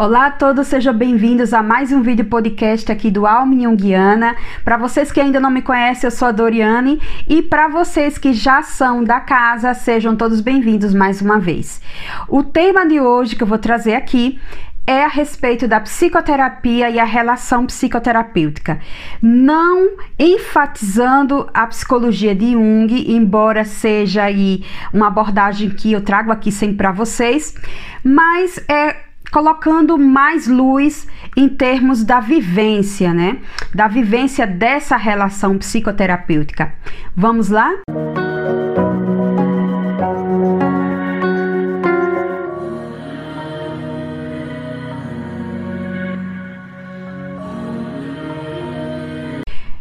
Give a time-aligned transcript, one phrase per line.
[0.00, 4.34] Olá a todos, sejam bem-vindos a mais um vídeo podcast aqui do Alma Jungiana.
[4.64, 8.32] Para vocês que ainda não me conhecem, eu sou a Doriane e para vocês que
[8.32, 11.82] já são da casa, sejam todos bem-vindos mais uma vez.
[12.26, 14.40] O tema de hoje que eu vou trazer aqui
[14.86, 18.80] é a respeito da psicoterapia e a relação psicoterapêutica,
[19.20, 24.64] não enfatizando a psicologia de Jung, embora seja aí
[24.94, 27.54] uma abordagem que eu trago aqui sempre para vocês,
[28.02, 31.06] mas é colocando mais luz
[31.36, 33.38] em termos da vivência, né?
[33.74, 36.72] Da vivência dessa relação psicoterapêutica.
[37.14, 37.72] Vamos lá?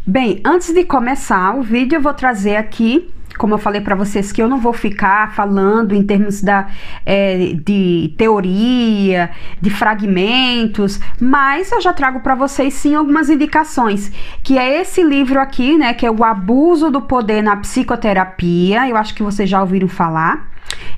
[0.05, 4.33] Bem, antes de começar o vídeo, eu vou trazer aqui como eu falei para vocês,
[4.33, 6.67] que eu não vou ficar falando em termos da,
[7.05, 14.11] é, de teoria, de fragmentos, mas eu já trago para vocês sim algumas indicações,
[14.43, 18.97] que é esse livro aqui, né, que é o Abuso do Poder na Psicoterapia, eu
[18.97, 20.49] acho que vocês já ouviram falar.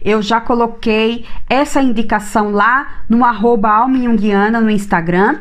[0.04, 5.38] Eu já coloquei essa indicação lá no arroba no Instagram.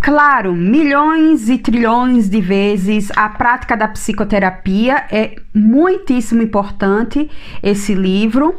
[0.00, 7.28] Claro, milhões e trilhões de vezes a prática da psicoterapia é muitíssimo importante
[7.62, 8.54] esse livro,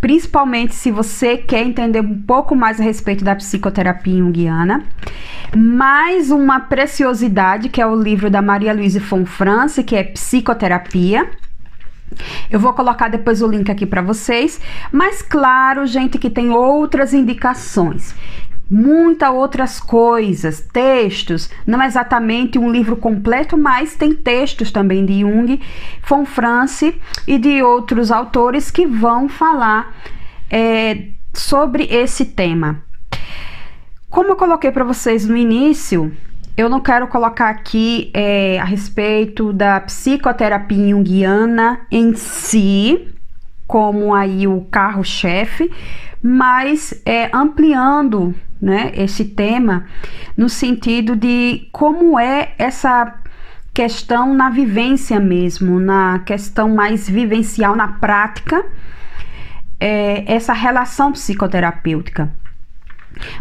[0.00, 4.84] principalmente se você quer entender um pouco mais a respeito da psicoterapia junguiana.
[5.54, 11.28] Mais uma preciosidade que é o livro da Maria Luísa Fonfrance, que é Psicoterapia.
[12.48, 14.60] Eu vou colocar depois o link aqui para vocês,
[14.92, 18.14] mas claro, gente, que tem outras indicações
[18.70, 25.20] muitas outras coisas, textos, não é exatamente um livro completo, mas tem textos também de
[25.20, 25.60] Jung,
[26.06, 26.82] von Franz
[27.26, 29.94] e de outros autores que vão falar
[30.50, 32.82] é, sobre esse tema.
[34.08, 36.12] Como eu coloquei para vocês no início,
[36.56, 43.13] eu não quero colocar aqui é, a respeito da psicoterapia junguiana em si,
[43.66, 45.70] como aí o carro-chefe,
[46.22, 49.84] mas é, ampliando né, esse tema
[50.36, 53.20] no sentido de como é essa
[53.74, 58.64] questão na vivência mesmo, na questão mais vivencial, na prática,
[59.80, 62.32] é, essa relação psicoterapêutica.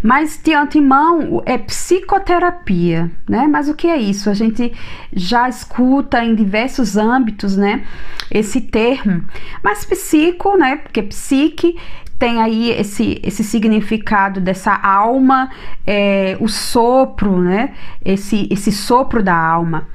[0.02, 3.48] Mas de antemão é psicoterapia, né?
[3.48, 4.30] Mas o que é isso?
[4.30, 4.74] A gente
[5.12, 7.84] já escuta em diversos âmbitos, né?
[8.30, 9.24] Esse termo.
[9.64, 10.78] Mas psico, né?
[10.78, 11.76] Porque psique
[12.18, 15.50] tem aí esse, esse significado dessa alma,
[15.86, 17.74] é, o sopro, né?
[18.04, 19.88] Esse, esse sopro da alma.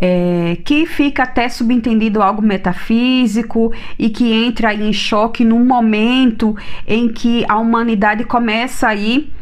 [0.00, 7.08] É, que fica até subentendido algo metafísico e que entra em choque num momento em
[7.08, 9.32] que a humanidade começa aí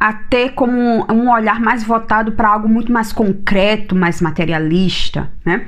[0.00, 5.66] a ter como um olhar mais voltado para algo muito mais concreto, mais materialista, né?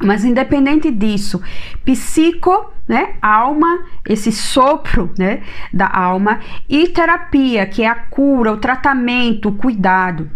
[0.00, 1.40] Mas independente disso,
[1.84, 5.42] psico, né, alma, esse sopro, né,
[5.72, 10.30] da alma e terapia, que é a cura, o tratamento, o cuidado.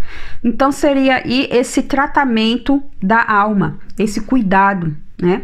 [0.44, 5.42] Então seria aí esse tratamento da alma, esse cuidado, né?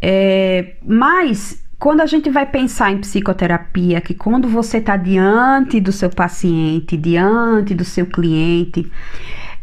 [0.00, 5.92] É, mas quando a gente vai pensar em psicoterapia, que quando você está diante do
[5.92, 8.90] seu paciente, diante do seu cliente,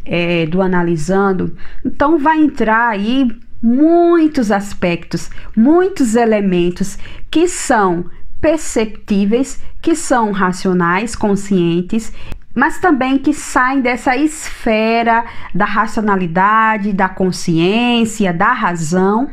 [0.04, 3.28] é, do analisando, então vai entrar aí
[3.64, 6.98] muitos aspectos, muitos elementos
[7.30, 8.04] que são
[8.38, 12.12] perceptíveis, que são racionais, conscientes,
[12.54, 15.24] mas também que saem dessa esfera
[15.54, 19.30] da racionalidade, da consciência, da razão,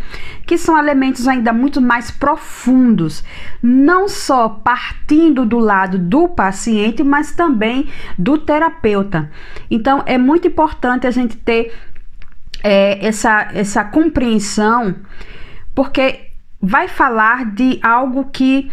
[0.48, 3.24] que são elementos ainda muito mais profundos,
[3.62, 9.30] não só partindo do lado do paciente, mas também do terapeuta.
[9.70, 11.74] Então é muito importante a gente ter
[12.64, 14.96] é, essa, essa compreensão,
[15.74, 18.72] porque vai falar de algo que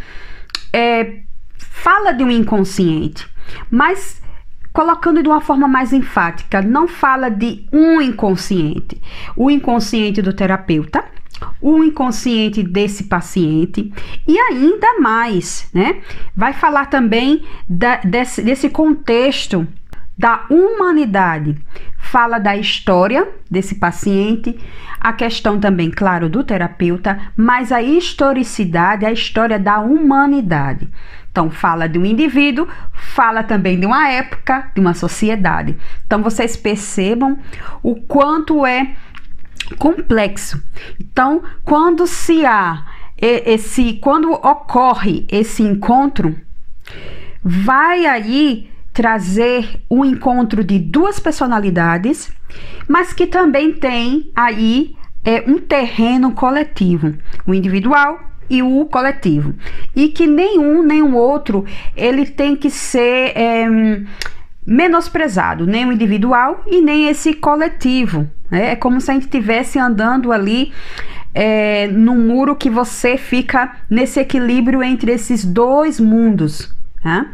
[0.73, 1.21] é,
[1.59, 3.27] fala de um inconsciente,
[3.71, 4.21] mas
[4.73, 9.01] colocando de uma forma mais enfática, não fala de um inconsciente,
[9.37, 11.05] o inconsciente do terapeuta,
[11.61, 13.93] o inconsciente desse paciente
[14.27, 16.01] e ainda mais, né?
[16.37, 19.67] Vai falar também da, desse, desse contexto
[20.19, 21.57] da humanidade.
[21.97, 24.59] Fala da história desse paciente,
[25.01, 30.89] a questão também, claro, do terapeuta, mas a historicidade, a história da humanidade.
[31.31, 35.77] Então, fala de um indivíduo, fala também de uma época, de uma sociedade.
[36.05, 37.39] Então, vocês percebam
[37.83, 38.97] o quanto é
[39.79, 40.61] complexo.
[40.99, 42.85] Então, quando se há
[43.17, 46.37] esse, quando ocorre esse encontro,
[47.45, 48.69] vai aí
[48.99, 52.33] trazer o um encontro de duas personalidades,
[52.89, 57.15] mas que também tem aí é, um terreno coletivo,
[57.47, 58.19] o individual
[58.51, 59.55] e o coletivo,
[59.95, 61.65] e que nenhum nem o outro
[61.97, 63.69] ele tem que ser é,
[64.67, 68.29] menosprezado, nem o individual e nem esse coletivo.
[68.51, 68.73] Né?
[68.73, 70.73] É como se a gente estivesse andando ali
[71.33, 76.77] é, num muro que você fica nesse equilíbrio entre esses dois mundos.
[77.01, 77.27] Tá?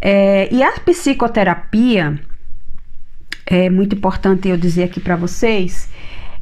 [0.00, 2.20] É, e a psicoterapia,
[3.46, 5.88] é muito importante eu dizer aqui para vocês,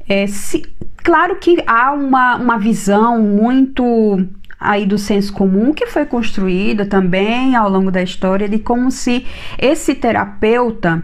[0.09, 0.62] é, se,
[0.97, 4.27] claro que há uma, uma visão muito
[4.59, 9.27] aí do senso comum que foi construída também ao longo da história de como se
[9.59, 11.03] esse terapeuta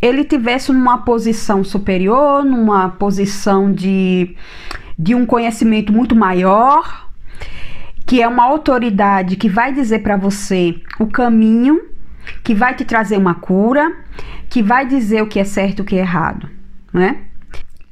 [0.00, 4.34] ele tivesse numa posição superior, numa posição de,
[4.98, 7.05] de um conhecimento muito maior,
[8.06, 11.82] que é uma autoridade que vai dizer para você o caminho,
[12.44, 13.92] que vai te trazer uma cura,
[14.48, 16.48] que vai dizer o que é certo e o que é errado,
[16.92, 17.18] né?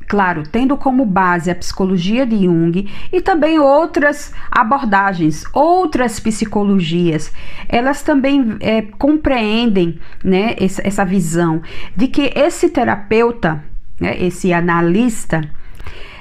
[0.06, 7.32] Claro, tendo como base a psicologia de Jung e também outras abordagens, outras psicologias,
[7.68, 11.62] elas também é, compreendem né, essa visão
[11.96, 13.64] de que esse terapeuta,
[13.98, 15.40] né, esse analista,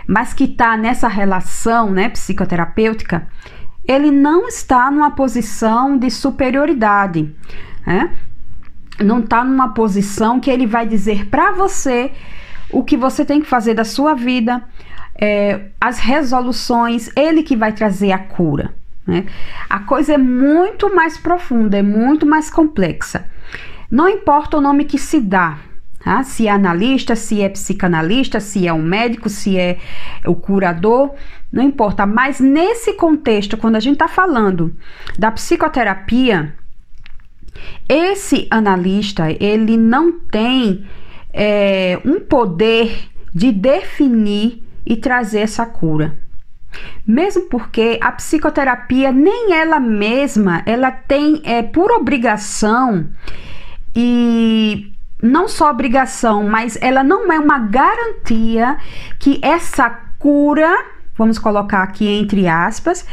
[0.08, 3.28] mas que está nessa relação né, psicoterapêutica,
[3.88, 7.34] ele não está numa posição de superioridade,
[7.86, 8.12] né?
[9.00, 12.12] não está numa posição que ele vai dizer para você
[12.72, 14.64] o que você tem que fazer da sua vida,
[15.16, 18.74] é, as resoluções, ele que vai trazer a cura.
[19.06, 19.26] Né?
[19.70, 23.26] A coisa é muito mais profunda, é muito mais complexa.
[23.92, 25.60] Não importa o nome que se dá,
[26.04, 26.24] tá?
[26.24, 29.78] se é analista, se é psicanalista, se é um médico, se é
[30.26, 31.12] o curador,
[31.54, 32.06] não importa.
[32.08, 34.76] Mas nesse contexto, quando a gente está falando
[35.18, 36.56] da psicoterapia,
[37.88, 40.84] esse analista ele não tem
[41.32, 46.18] é, um poder de definir e trazer essa cura.
[47.06, 53.10] Mesmo porque a psicoterapia nem ela mesma, ela tem é, por obrigação
[53.96, 54.92] e
[55.22, 58.78] não só obrigação, mas ela não é uma garantia
[59.20, 63.06] que essa cura, vamos colocar aqui entre aspas,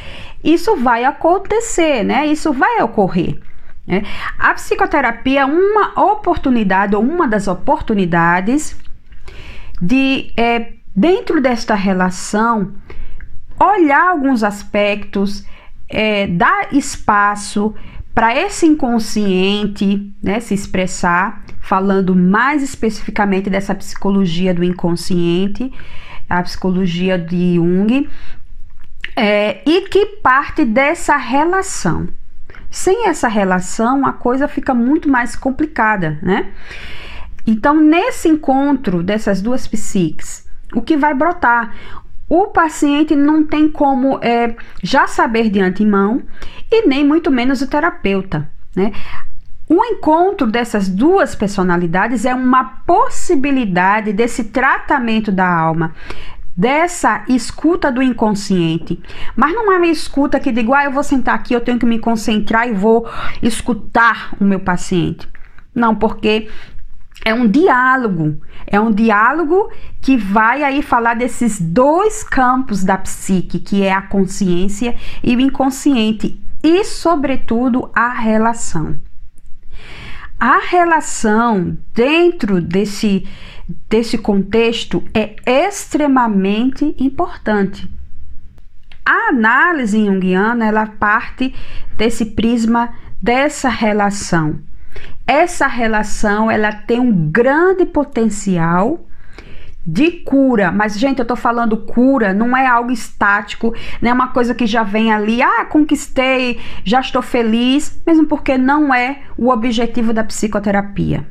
[0.42, 2.26] isso vai acontecer, né?
[2.26, 3.38] Isso vai ocorrer.
[3.86, 4.02] Né?
[4.38, 8.76] A psicoterapia é uma oportunidade, ou uma das oportunidades,
[9.80, 12.72] de, é, dentro desta relação,
[13.58, 15.44] olhar alguns aspectos,
[15.88, 17.74] é, dar espaço
[18.14, 25.72] para esse inconsciente né, se expressar, falando mais especificamente dessa psicologia do inconsciente,
[26.30, 28.08] a psicologia de Jung,
[29.16, 32.08] é, e que parte dessa relação.
[32.70, 36.52] Sem essa relação, a coisa fica muito mais complicada, né?
[37.44, 41.74] Então, nesse encontro dessas duas psiques, o que vai brotar?
[42.28, 46.22] O paciente não tem como é, já saber de antemão
[46.70, 48.92] e nem muito menos o terapeuta, né?
[49.72, 55.94] O encontro dessas duas personalidades é uma possibilidade desse tratamento da alma
[56.56, 59.00] dessa escuta do inconsciente.
[59.36, 61.86] Mas não é uma escuta que digo, ah, eu vou sentar aqui, eu tenho que
[61.86, 63.08] me concentrar e vou
[63.40, 65.28] escutar o meu paciente.
[65.72, 66.48] Não, porque
[67.24, 73.60] é um diálogo, é um diálogo que vai aí falar desses dois campos da psique,
[73.60, 78.98] que é a consciência e o inconsciente, e sobretudo a relação.
[80.40, 83.28] A relação dentro desse
[83.88, 87.88] desse contexto é extremamente importante.
[89.04, 91.54] A análise junguiana ela parte
[91.96, 92.92] desse prisma
[93.22, 94.58] dessa relação.
[95.26, 99.06] Essa relação ela tem um grande potencial
[99.86, 104.28] de cura, mas gente, eu tô falando cura, não é algo estático, não é uma
[104.28, 109.48] coisa que já vem ali, ah, conquistei, já estou feliz, mesmo porque não é o
[109.48, 111.26] objetivo da psicoterapia.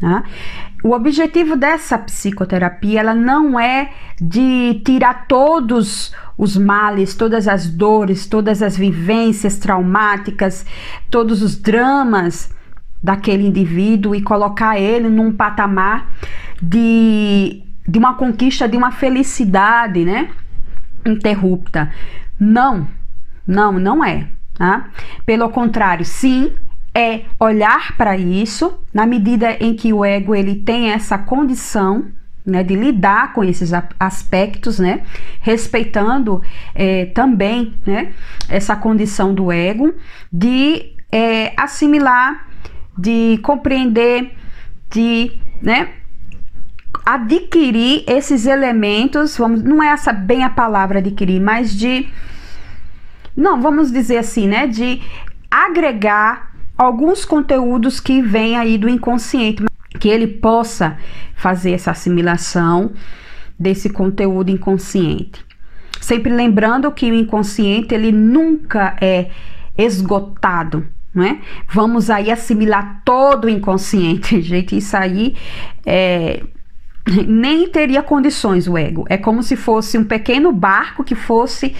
[0.00, 0.22] Tá?
[0.82, 8.26] O objetivo dessa psicoterapia ela não é de tirar todos os males, todas as dores,
[8.26, 10.64] todas as vivências traumáticas,
[11.10, 12.54] todos os dramas
[13.02, 16.08] daquele indivíduo e colocar ele num patamar
[16.62, 20.30] de, de uma conquista, de uma felicidade, né?
[21.06, 21.90] Interrupta.
[22.38, 22.86] Não,
[23.46, 24.28] não, não é.
[24.54, 24.90] Tá?
[25.24, 26.52] Pelo contrário, sim,
[26.94, 32.06] é olhar para isso na medida em que o ego ele tem essa condição
[32.44, 35.02] né, de lidar com esses aspectos, né,
[35.40, 36.42] respeitando
[36.74, 38.12] é, também né,
[38.48, 39.94] essa condição do ego
[40.32, 42.48] de é, assimilar,
[42.96, 44.32] de compreender,
[44.90, 45.90] de, né,
[47.08, 52.06] adquirir esses elementos, vamos, não é essa bem a palavra adquirir, mas de
[53.34, 55.00] não, vamos dizer assim, né, de
[55.50, 59.64] agregar alguns conteúdos que vêm aí do inconsciente,
[59.98, 60.98] que ele possa
[61.34, 62.92] fazer essa assimilação
[63.58, 65.42] desse conteúdo inconsciente.
[66.02, 69.30] Sempre lembrando que o inconsciente ele nunca é
[69.78, 71.40] esgotado, não é?
[71.72, 74.76] Vamos aí assimilar todo o inconsciente, gente.
[74.76, 75.34] Isso aí
[75.86, 76.42] é,
[77.26, 79.04] nem teria condições o ego.
[79.08, 81.74] É como se fosse um pequeno barco que fosse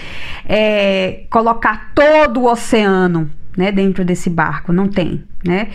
[0.47, 5.67] é, colocar todo o oceano né, dentro desse barco, não tem, né?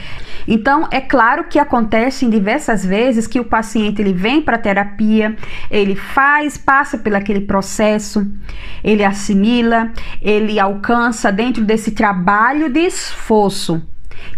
[0.49, 5.37] Então, é claro que acontece em diversas vezes que o paciente ele vem para terapia,
[5.70, 8.26] ele faz, passa pelo aquele processo,
[8.82, 9.92] ele assimila,
[10.23, 13.82] ele alcança dentro desse trabalho de esforço,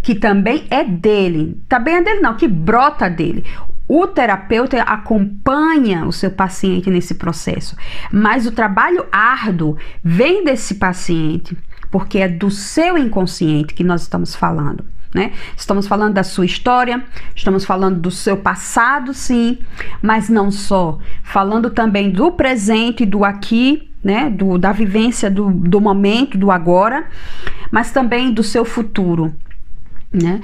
[0.02, 3.44] que também é dele, também é dele não, que brota dele.
[3.88, 7.76] O terapeuta acompanha o seu paciente nesse processo,
[8.10, 11.56] mas o trabalho árduo vem desse paciente
[11.90, 14.84] porque é do seu inconsciente que nós estamos falando.
[15.14, 15.32] Né?
[15.56, 17.02] Estamos falando da sua história,
[17.34, 19.58] estamos falando do seu passado, sim,
[20.02, 20.98] mas não só.
[21.22, 24.28] Falando também do presente, do aqui, né?
[24.28, 27.06] Do, da vivência do, do momento, do agora,
[27.70, 29.34] mas também do seu futuro.
[30.18, 30.40] Né?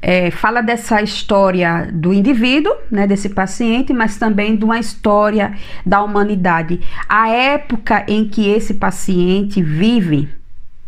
[0.00, 5.52] É, fala dessa história do indivíduo, né, desse paciente, mas também de uma história
[5.84, 6.80] da humanidade.
[7.08, 10.28] A época em que esse paciente vive,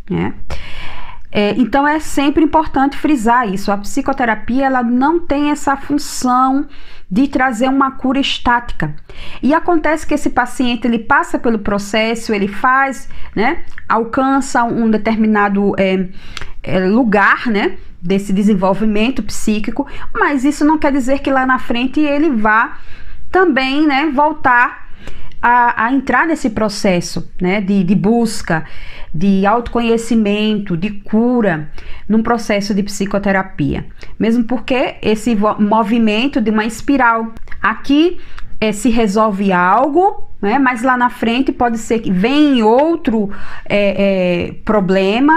[0.09, 0.35] né?
[1.31, 3.71] É, então é sempre importante frisar isso.
[3.71, 6.67] A psicoterapia ela não tem essa função
[7.11, 8.95] de trazer uma cura estática.
[9.43, 15.75] E acontece que esse paciente ele passa pelo processo, ele faz, né, alcança um determinado
[15.79, 16.07] é,
[16.63, 22.01] é, lugar, né, desse desenvolvimento psíquico, mas isso não quer dizer que lá na frente
[22.01, 22.79] ele vá
[23.31, 24.89] também, né, voltar
[25.41, 28.65] a, a entrar nesse processo né, de, de busca,
[29.15, 31.71] de autoconhecimento, de cura,
[32.09, 33.87] num processo de psicoterapia.
[34.19, 37.33] Mesmo porque esse movimento de uma espiral.
[37.61, 38.19] Aqui
[38.61, 43.31] é, se resolve algo, né, mas lá na frente pode ser que venha outro
[43.65, 45.35] é, é, problema,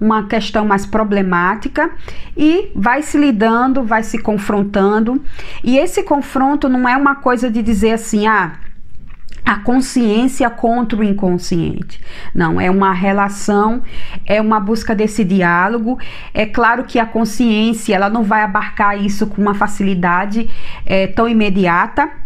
[0.00, 1.90] uma questão mais problemática,
[2.36, 5.22] e vai se lidando, vai se confrontando.
[5.62, 8.52] E esse confronto não é uma coisa de dizer assim, ah
[9.44, 12.00] a consciência contra o inconsciente.
[12.34, 13.82] Não, é uma relação,
[14.24, 15.98] é uma busca desse diálogo.
[16.32, 20.48] É claro que a consciência ela não vai abarcar isso com uma facilidade
[20.86, 22.23] é, tão imediata.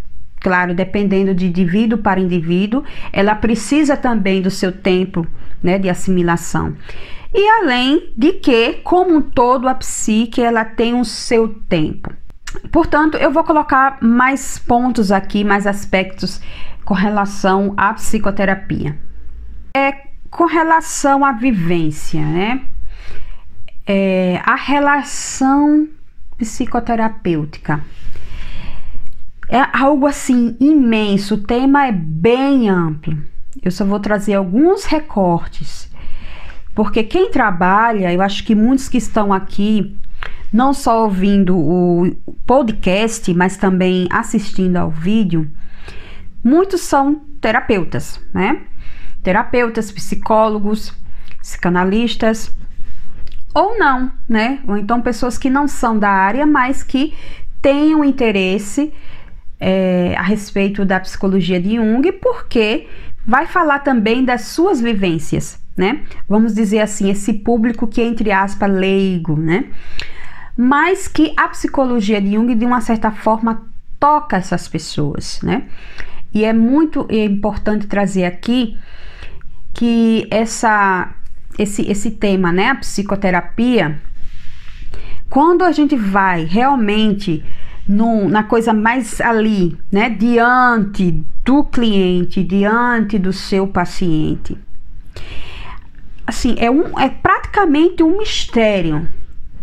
[0.48, 5.26] Claro, dependendo de indivíduo para indivíduo, ela precisa também do seu tempo
[5.62, 6.74] né, de assimilação.
[7.34, 12.10] E além de que, como um todo, a psique ela tem o seu tempo.
[12.72, 16.40] Portanto, eu vou colocar mais pontos aqui, mais aspectos
[16.82, 18.98] com relação à psicoterapia.
[19.76, 19.92] É
[20.30, 22.62] com relação à vivência, né?
[23.86, 25.86] É, a relação
[26.38, 27.84] psicoterapêutica.
[29.48, 33.16] É algo assim imenso, o tema é bem amplo.
[33.62, 35.90] Eu só vou trazer alguns recortes,
[36.74, 39.96] porque quem trabalha, eu acho que muitos que estão aqui,
[40.52, 42.14] não só ouvindo o
[42.46, 45.50] podcast, mas também assistindo ao vídeo,
[46.42, 48.62] Muitos são terapeutas, né?
[49.22, 50.94] Terapeutas, psicólogos,
[51.40, 52.54] psicanalistas,
[53.52, 54.60] ou não, né?
[54.66, 57.14] Ou então pessoas que não são da área, mas que
[57.60, 58.92] tenham interesse
[59.60, 62.86] é, a respeito da psicologia de Jung, porque
[63.26, 66.02] vai falar também das suas vivências, né?
[66.28, 69.66] Vamos dizer assim, esse público que é, entre aspas, leigo, né?
[70.56, 73.62] Mas que a psicologia de Jung, de uma certa forma,
[73.98, 75.64] toca essas pessoas, né?
[76.32, 78.76] E é muito importante trazer aqui
[79.72, 81.14] que essa,
[81.58, 84.00] esse, esse tema, né, a psicoterapia,
[85.30, 87.44] quando a gente vai realmente
[87.88, 94.58] no, na coisa mais ali, né, diante do cliente, diante do seu paciente,
[96.26, 99.08] assim, é, um, é praticamente um mistério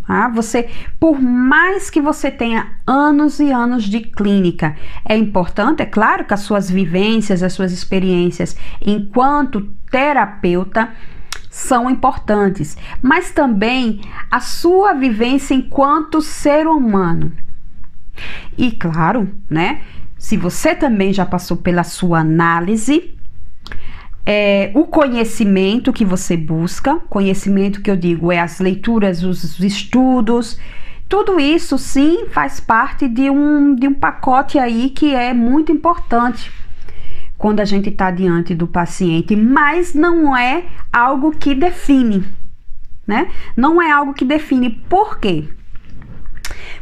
[0.08, 5.86] ah, você, por mais que você tenha anos e anos de clínica, é importante, é
[5.86, 10.89] claro, que as suas vivências, as suas experiências enquanto terapeuta
[11.50, 17.32] são importantes, mas também a sua vivência enquanto ser humano.
[18.57, 19.81] E claro, né?
[20.17, 23.15] Se você também já passou pela sua análise,
[24.25, 30.57] é, o conhecimento que você busca, conhecimento que eu digo é as leituras, os estudos
[31.07, 36.51] Tudo isso sim faz parte de um, de um pacote aí que é muito importante
[37.38, 42.25] quando a gente está diante do paciente, mas não é algo que define,
[43.05, 43.29] né?
[43.55, 44.69] Não é algo que define.
[44.69, 45.48] Por quê?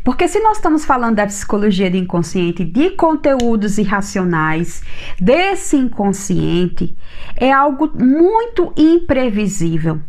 [0.03, 4.83] Porque se nós estamos falando da psicologia do inconsciente, de conteúdos irracionais,
[5.19, 6.95] desse inconsciente,
[7.35, 9.99] é algo muito imprevisível.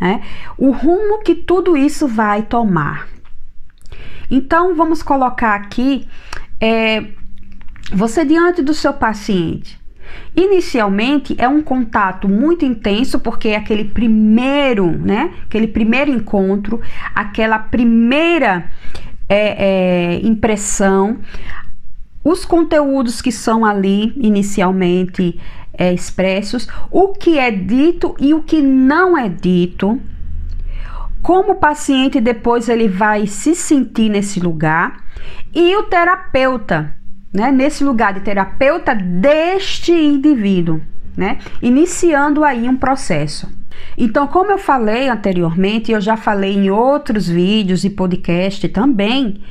[0.00, 0.22] Né?
[0.56, 3.08] O rumo que tudo isso vai tomar.
[4.30, 6.06] Então, vamos colocar aqui
[6.60, 7.04] é,
[7.92, 9.78] você diante do seu paciente.
[10.34, 15.32] Inicialmente é um contato muito intenso, porque é aquele primeiro, né?
[15.44, 16.80] Aquele primeiro encontro,
[17.14, 18.70] aquela primeira
[19.28, 21.18] é, é, impressão,
[22.24, 25.38] os conteúdos que são ali inicialmente
[25.72, 30.00] é, expressos, o que é dito e o que não é dito,
[31.22, 35.04] como o paciente depois ele vai se sentir nesse lugar.
[35.54, 36.94] E o terapeuta,
[37.32, 40.80] né, nesse lugar de terapeuta deste indivíduo,
[41.16, 43.57] né, iniciando aí um processo.
[43.96, 49.42] Então, como eu falei anteriormente, eu já falei em outros vídeos e podcast também,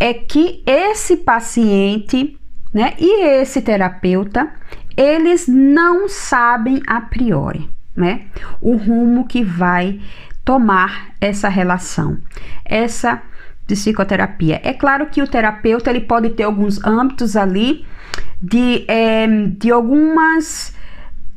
[0.00, 2.36] é que esse paciente,
[2.72, 4.52] né, e esse terapeuta,
[4.96, 8.22] eles não sabem a priori, né,
[8.60, 10.00] o rumo que vai
[10.44, 12.18] tomar essa relação,
[12.64, 13.22] essa
[13.66, 14.60] psicoterapia.
[14.64, 17.84] É claro que o terapeuta ele pode ter alguns âmbitos ali
[18.42, 20.74] de, é, de algumas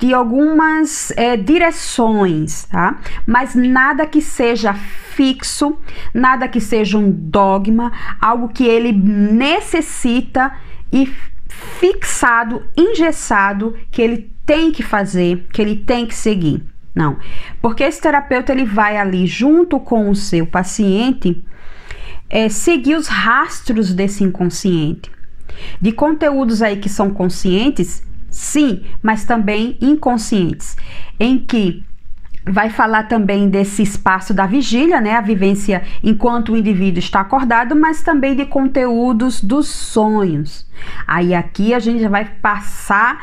[0.01, 3.00] de algumas é, direções, tá?
[3.24, 5.77] Mas nada que seja fixo,
[6.12, 10.51] nada que seja um dogma, algo que ele necessita
[10.91, 11.08] e
[11.48, 16.63] fixado, engessado, que ele tem que fazer, que ele tem que seguir.
[16.96, 17.17] Não,
[17.62, 21.46] porque esse terapeuta ele vai ali junto com o seu paciente
[22.27, 25.12] é, seguir os rastros desse inconsciente,
[25.79, 30.77] de conteúdos aí que são conscientes Sim, mas também inconscientes,
[31.20, 31.83] em que
[32.46, 37.75] vai falar também desse espaço da vigília, né, a vivência enquanto o indivíduo está acordado,
[37.75, 40.67] mas também de conteúdos dos sonhos.
[41.05, 43.20] Aí aqui a gente vai passar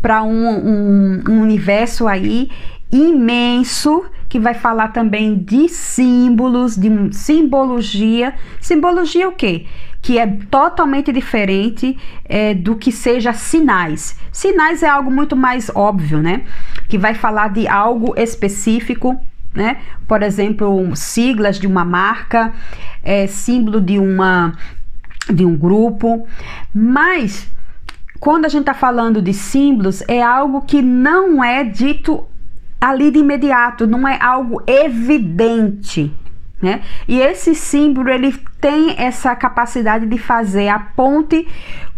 [0.00, 2.48] para um, um, um universo aí
[2.92, 8.34] imenso que vai falar também de símbolos, de simbologia.
[8.60, 9.66] Simbologia o quê?
[10.00, 14.18] Que é totalmente diferente é, do que seja sinais.
[14.32, 16.44] Sinais é algo muito mais óbvio, né?
[16.88, 19.20] Que vai falar de algo específico,
[19.54, 19.78] né?
[20.06, 22.52] Por exemplo, siglas de uma marca,
[23.02, 24.54] é, símbolo de uma
[25.28, 26.26] de um grupo,
[26.74, 27.48] mas
[28.18, 32.26] quando a gente está falando de símbolos, é algo que não é dito
[32.80, 36.12] ali de imediato, não é algo evidente.
[36.62, 36.82] Né?
[37.08, 41.46] E esse símbolo ele tem essa capacidade de fazer a ponte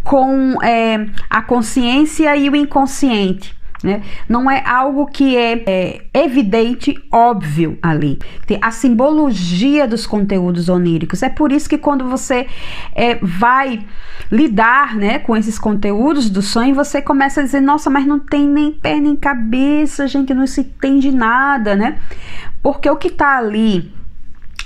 [0.03, 3.57] com é, a consciência e o inconsciente.
[3.83, 4.03] Né?
[4.29, 8.18] Não é algo que é, é, evidente, óbvio ali.
[8.47, 11.23] Tem a simbologia dos conteúdos oníricos.
[11.23, 12.47] É por isso que quando você
[12.95, 13.85] é, vai
[14.31, 18.47] lidar né, com esses conteúdos do sonho, você começa a dizer: nossa, mas não tem
[18.47, 21.99] nem pé nem cabeça, gente, não se entende nada, né?
[22.62, 23.92] Porque o que está ali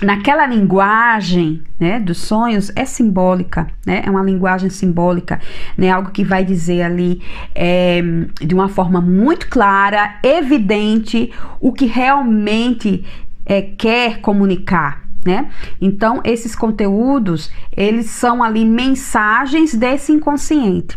[0.01, 5.39] naquela linguagem né, dos sonhos é simbólica, né, é uma linguagem simbólica,
[5.77, 7.21] né, algo que vai dizer ali
[7.55, 8.01] é,
[8.39, 13.05] de uma forma muito clara, evidente, o que realmente
[13.45, 15.05] é, quer comunicar.
[15.25, 15.49] Né?
[15.81, 20.95] Então, esses conteúdos, eles são ali mensagens desse inconsciente.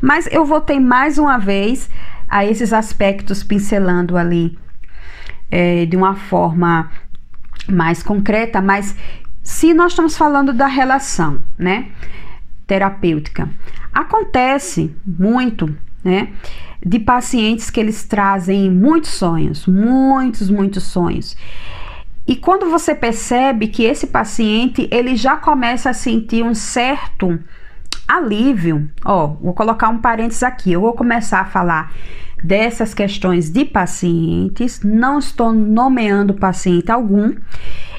[0.00, 1.90] Mas eu voltei mais uma vez
[2.28, 4.56] a esses aspectos pincelando ali
[5.50, 6.90] é, de uma forma
[7.68, 8.96] mais concreta, mas
[9.42, 11.88] se nós estamos falando da relação, né,
[12.66, 13.48] terapêutica,
[13.92, 16.28] acontece muito, né,
[16.84, 21.36] de pacientes que eles trazem muitos sonhos, muitos, muitos sonhos.
[22.26, 27.38] E quando você percebe que esse paciente ele já começa a sentir um certo
[28.06, 31.92] alívio, ó, vou colocar um parênteses aqui, eu vou começar a falar
[32.42, 37.34] dessas questões de pacientes, não estou nomeando paciente algum.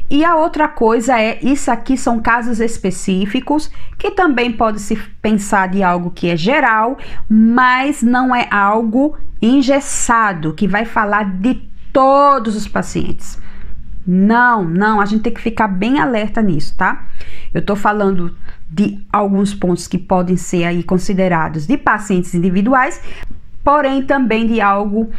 [0.09, 5.67] E a outra coisa é, isso aqui são casos específicos que também pode se pensar
[5.67, 6.97] de algo que é geral,
[7.27, 11.55] mas não é algo engessado que vai falar de
[11.91, 13.37] todos os pacientes.
[14.05, 17.05] Não, não, a gente tem que ficar bem alerta nisso, tá?
[17.53, 18.33] Eu tô falando
[18.69, 23.01] de alguns pontos que podem ser aí considerados de pacientes individuais,
[23.67, 25.11] porém também de algo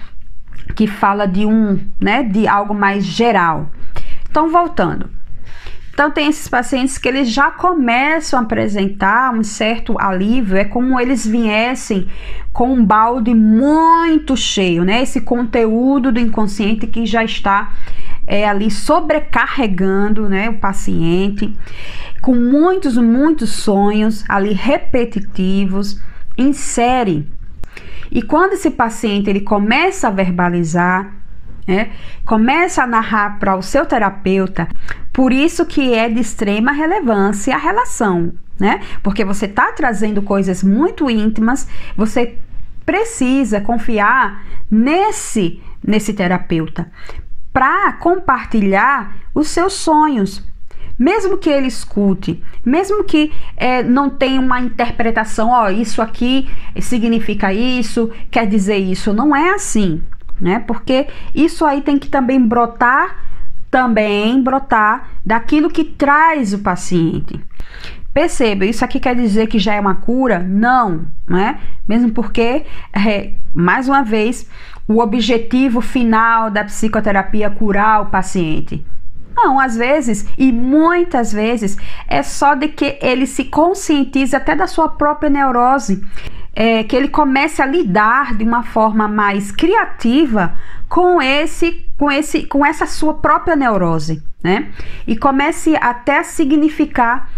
[0.75, 3.71] que fala de um, né, de algo mais geral.
[4.31, 5.11] Então, voltando.
[5.93, 10.99] Então tem esses pacientes que eles já começam a apresentar um certo alívio, é como
[10.99, 12.09] eles viessem
[12.51, 15.03] com um balde muito cheio, né?
[15.03, 17.75] Esse conteúdo do inconsciente que já está
[18.27, 21.55] é, ali sobrecarregando né, o paciente,
[22.23, 26.01] com muitos, muitos sonhos ali repetitivos,
[26.39, 27.29] insere.
[28.11, 31.15] E quando esse paciente ele começa a verbalizar,
[31.67, 31.91] né,
[32.25, 34.69] começa a narrar para o seu terapeuta,
[35.13, 38.81] por isso que é de extrema relevância a relação, né?
[39.03, 42.39] Porque você está trazendo coisas muito íntimas, você
[42.87, 46.91] precisa confiar nesse nesse terapeuta
[47.53, 50.45] para compartilhar os seus sonhos.
[50.99, 56.49] Mesmo que ele escute, mesmo que é, não tenha uma interpretação, ó, isso aqui
[56.81, 60.03] significa isso, quer dizer isso, não é assim,
[60.41, 60.59] né?
[60.67, 63.25] Porque isso aí tem que também brotar,
[63.71, 67.41] também brotar daquilo que traz o paciente.
[68.13, 70.41] Perceba, isso aqui quer dizer que já é uma cura?
[70.41, 71.61] Não, né?
[71.87, 74.49] Mesmo porque, é, mais uma vez,
[74.89, 78.85] o objetivo final da psicoterapia é curar o paciente.
[79.41, 81.77] Não, às vezes e muitas vezes
[82.09, 86.05] é só de que ele se conscientize até da sua própria neurose,
[86.57, 90.55] é, que ele comece a lidar de uma forma mais criativa
[90.89, 94.73] com esse, com esse, com essa sua própria neurose, né?
[95.07, 97.31] E comece até a significar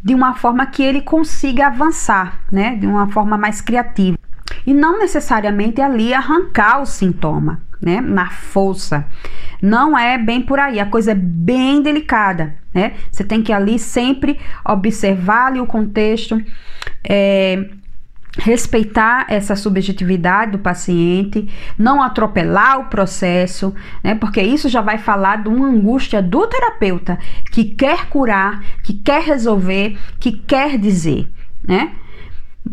[0.00, 2.76] de uma forma que ele consiga avançar, né?
[2.76, 4.16] De uma forma mais criativa
[4.64, 8.00] e não necessariamente ali arrancar o sintoma, né?
[8.00, 9.06] Na força.
[9.60, 12.94] Não é bem por aí, a coisa é bem delicada, né?
[13.10, 16.40] Você tem que ali sempre observar ali o contexto,
[17.08, 17.68] é,
[18.38, 24.14] respeitar essa subjetividade do paciente, não atropelar o processo, né?
[24.14, 27.18] Porque isso já vai falar de uma angústia do terapeuta
[27.50, 31.28] que quer curar, que quer resolver, que quer dizer,
[31.66, 31.92] né?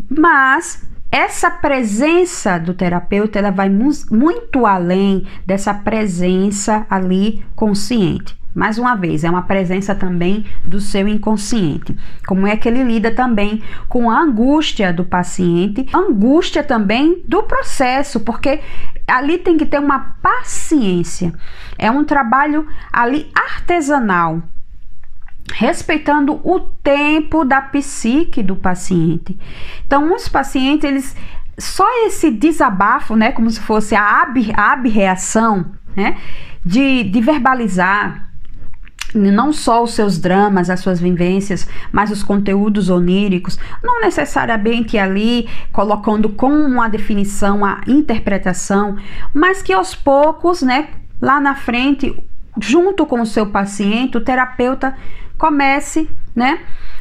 [0.08, 8.36] Mas essa presença do terapeuta ela vai muito além dessa presença ali consciente.
[8.56, 11.94] Mais uma vez, é uma presença também do seu inconsciente.
[12.26, 18.20] Como é que ele lida também com a angústia do paciente, angústia também do processo,
[18.20, 18.60] porque
[19.06, 21.34] ali tem que ter uma paciência.
[21.76, 24.42] É um trabalho ali artesanal,
[25.52, 29.38] respeitando o tempo da psique do paciente.
[29.86, 31.16] Então, uns pacientes, eles
[31.58, 36.16] só esse desabafo, né, como se fosse a, ab, abreação, né,
[36.64, 38.26] de, de verbalizar
[39.14, 45.48] não só os seus dramas, as suas vivências, mas os conteúdos oníricos, não necessariamente ali
[45.72, 48.96] colocando com uma definição a interpretação,
[49.32, 50.88] mas que aos poucos, né,
[51.20, 52.14] lá na frente,
[52.60, 54.94] junto com o seu paciente, o terapeuta
[55.38, 56.60] comece, né,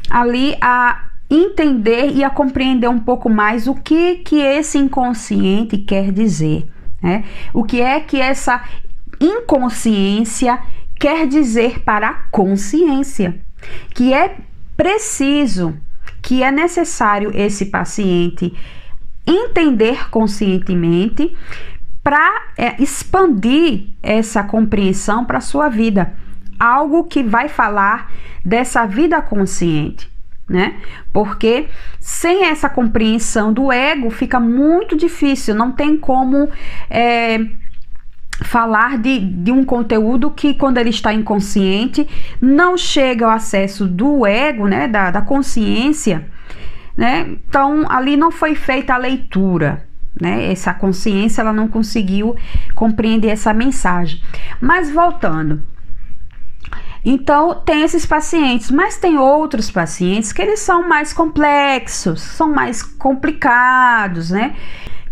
[0.09, 6.11] ali a entender e a compreender um pouco mais o que que esse inconsciente quer
[6.11, 6.69] dizer,
[7.01, 7.23] né?
[7.53, 8.63] O que é que essa
[9.19, 10.59] inconsciência
[10.99, 13.39] quer dizer para a consciência,
[13.93, 14.37] que é
[14.77, 15.75] preciso,
[16.21, 18.53] que é necessário esse paciente
[19.25, 21.35] entender conscientemente
[22.03, 26.13] para é, expandir essa compreensão para sua vida
[26.59, 28.11] algo que vai falar
[28.43, 30.09] dessa vida consciente,
[30.47, 30.75] né?
[31.11, 31.67] Porque
[31.99, 36.49] sem essa compreensão do ego fica muito difícil, não tem como
[36.89, 37.39] é,
[38.43, 42.07] falar de, de um conteúdo que, quando ele está inconsciente,
[42.39, 44.87] não chega ao acesso do ego, né?
[44.87, 46.27] Da, da consciência,
[46.95, 47.35] né?
[47.47, 49.85] Então ali não foi feita a leitura.
[50.19, 50.49] Né?
[50.49, 52.35] Essa consciência ela não conseguiu
[52.73, 54.21] compreender essa mensagem.
[54.61, 55.61] Mas voltando,
[57.05, 62.81] então, tem esses pacientes, mas tem outros pacientes que eles são mais complexos, são mais
[62.81, 64.55] complicados, né?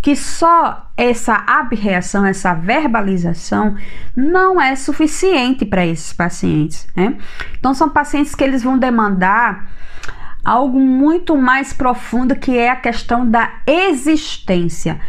[0.01, 3.77] Que só essa abreação, essa verbalização
[4.15, 7.15] não é suficiente para esses pacientes, né?
[7.59, 9.69] Então, são pacientes que eles vão demandar
[10.43, 14.99] algo muito mais profundo que é a questão da existência.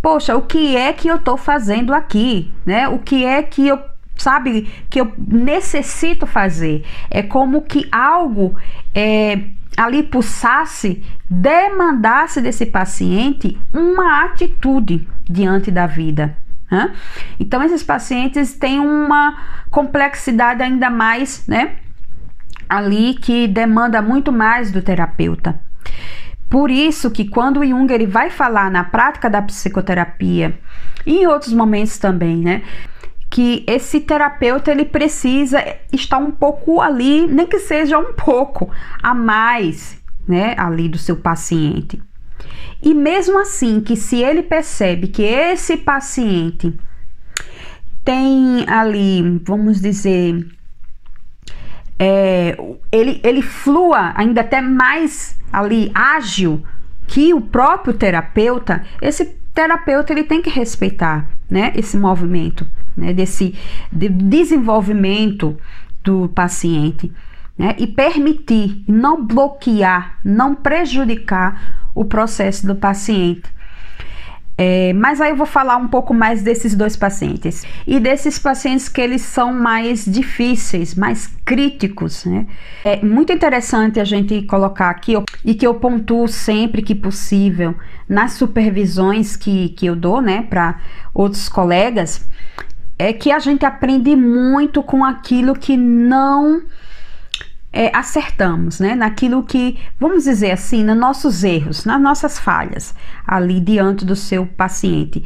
[0.00, 2.88] Poxa, o que é que eu estou fazendo aqui, né?
[2.88, 6.84] O que é que eu sabe, que eu necessito fazer.
[7.10, 8.56] É como que algo
[8.94, 9.40] é,
[9.76, 16.36] ali pulsasse, demandasse desse paciente uma atitude diante da vida.
[16.70, 16.92] Né?
[17.38, 19.36] Então, esses pacientes têm uma
[19.70, 21.76] complexidade ainda mais, né?
[22.68, 25.60] Ali que demanda muito mais do terapeuta.
[26.48, 30.58] Por isso que quando o Jung ele vai falar na prática da psicoterapia,
[31.06, 32.62] e em outros momentos também, né?
[33.32, 35.58] Que esse terapeuta ele precisa
[35.90, 38.70] estar um pouco ali, nem que seja um pouco
[39.02, 41.98] a mais, né, ali do seu paciente.
[42.82, 46.78] E mesmo assim, que se ele percebe que esse paciente
[48.04, 50.46] tem ali, vamos dizer,
[51.98, 52.54] é,
[52.92, 56.62] ele, ele flua ainda até mais ali ágil
[57.06, 63.54] que o próprio terapeuta, esse terapeuta ele tem que respeitar né, esse movimento, né, desse
[63.90, 65.58] de desenvolvimento
[66.02, 67.12] do paciente
[67.56, 73.42] né, e permitir, não bloquear, não prejudicar o processo do paciente.
[74.56, 78.88] É, mas aí eu vou falar um pouco mais desses dois pacientes e desses pacientes
[78.88, 82.46] que eles são mais difíceis, mais críticos, né?
[82.84, 87.74] É muito interessante a gente colocar aqui e que eu pontuo sempre que possível
[88.08, 90.78] nas supervisões que, que eu dou, né, para
[91.14, 92.28] outros colegas,
[92.98, 96.62] é que a gente aprende muito com aquilo que não
[97.72, 98.94] é, acertamos, né?
[98.94, 102.94] Naquilo que, vamos dizer assim, nos nossos erros, nas nossas falhas,
[103.26, 105.24] ali diante do seu paciente.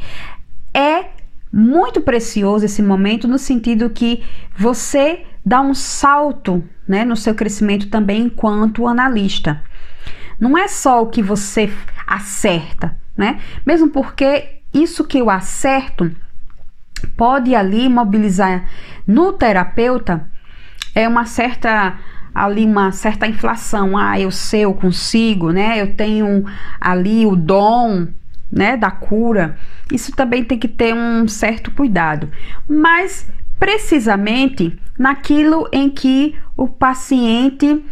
[0.73, 1.05] É
[1.51, 4.23] muito precioso esse momento no sentido que
[4.55, 9.61] você dá um salto, né, no seu crescimento também enquanto analista.
[10.39, 11.71] Não é só o que você
[12.05, 13.39] acerta, né?
[13.65, 16.15] Mesmo porque isso que eu acerto
[17.15, 18.69] pode ali mobilizar
[19.05, 20.29] no terapeuta
[20.93, 21.97] é uma certa
[22.37, 23.97] ali uma certa inflação.
[23.97, 25.81] Ah, eu sei, eu consigo, né?
[25.81, 26.45] Eu tenho
[26.79, 28.07] ali o dom,
[28.51, 29.57] né, da cura.
[29.91, 32.29] Isso também tem que ter um certo cuidado.
[32.69, 33.27] Mas
[33.59, 37.83] precisamente naquilo em que o paciente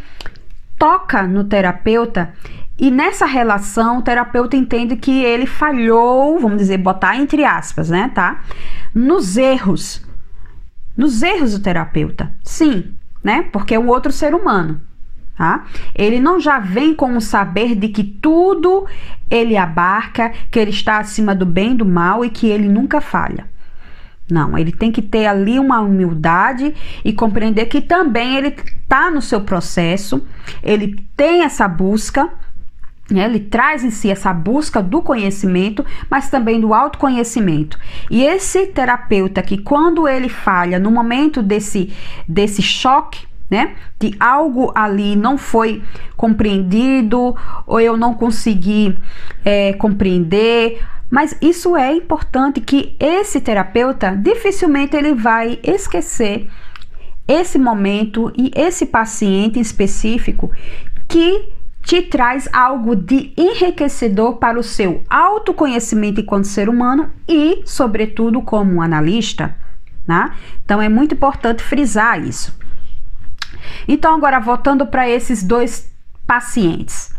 [0.78, 2.34] toca no terapeuta
[2.78, 8.12] e nessa relação o terapeuta entende que ele falhou, vamos dizer, botar entre aspas, né,
[8.14, 8.44] tá?
[8.94, 10.06] Nos erros.
[10.96, 12.32] Nos erros do terapeuta.
[12.44, 12.94] Sim,
[13.26, 13.42] né?
[13.52, 14.80] Porque é um outro ser humano,
[15.36, 15.66] tá?
[15.96, 18.86] Ele não já vem com o saber de que tudo
[19.28, 23.02] ele abarca, que ele está acima do bem e do mal e que ele nunca
[23.02, 23.50] falha.
[24.30, 29.24] Não, ele tem que ter ali uma humildade e compreender que também ele está no
[29.24, 30.24] seu processo,
[30.62, 32.30] ele tem essa busca?
[33.10, 37.78] Ele traz em si essa busca do conhecimento, mas também do autoconhecimento.
[38.10, 41.94] E esse terapeuta que, quando ele falha no momento desse,
[42.28, 43.76] desse choque, né?
[44.00, 45.84] De algo ali não foi
[46.18, 47.36] compreendido
[47.68, 48.98] ou eu não consegui
[49.44, 50.84] é, compreender.
[51.10, 56.50] Mas isso é importante que esse terapeuta dificilmente ele vai esquecer
[57.28, 60.52] esse momento e esse paciente específico
[61.08, 61.54] que
[61.86, 68.82] te traz algo de enriquecedor para o seu autoconhecimento enquanto ser humano e, sobretudo, como
[68.82, 69.56] analista.
[70.08, 70.34] Né?
[70.64, 72.58] Então é muito importante frisar isso.
[73.88, 75.92] Então, agora voltando para esses dois
[76.26, 77.14] pacientes.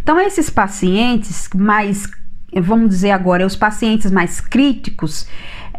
[0.00, 2.08] Então, esses pacientes mais,
[2.60, 5.26] vamos dizer agora, os pacientes mais críticos,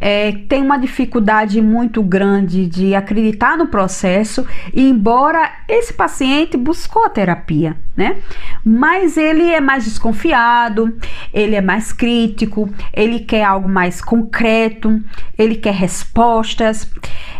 [0.05, 7.09] é, tem uma dificuldade muito grande de acreditar no processo, embora esse paciente buscou a
[7.09, 8.17] terapia, né?
[8.65, 10.93] Mas ele é mais desconfiado,
[11.33, 15.01] ele é mais crítico, ele quer algo mais concreto,
[15.37, 16.91] ele quer respostas.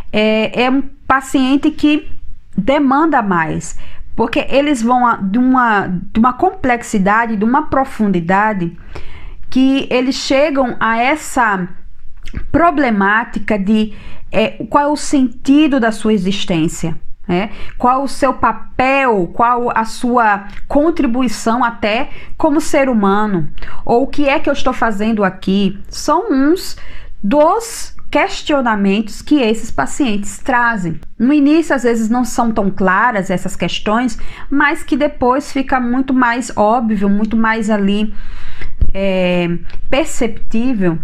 [0.10, 2.10] É, é um paciente que
[2.58, 3.78] demanda mais,
[4.16, 8.72] porque eles vão de uma, de uma complexidade, de uma profundidade,
[9.50, 11.68] que eles chegam a essa
[12.52, 13.94] problemática de
[14.32, 16.98] é, qual é o sentido da sua existência.
[17.28, 17.52] né?
[17.78, 23.50] qual o seu papel, qual a sua contribuição até como ser humano,
[23.86, 26.76] ou o que é que eu estou fazendo aqui, são uns
[27.24, 31.00] dos questionamentos que esses pacientes trazem.
[31.18, 34.20] No início, às vezes, não são tão claras essas questões,
[34.52, 38.14] mas que depois fica muito mais óbvio, muito mais ali
[38.94, 39.58] é,
[39.90, 41.00] perceptível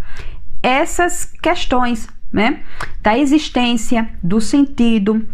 [0.61, 2.61] essas questões, né?
[3.01, 5.25] Da existência, do sentido.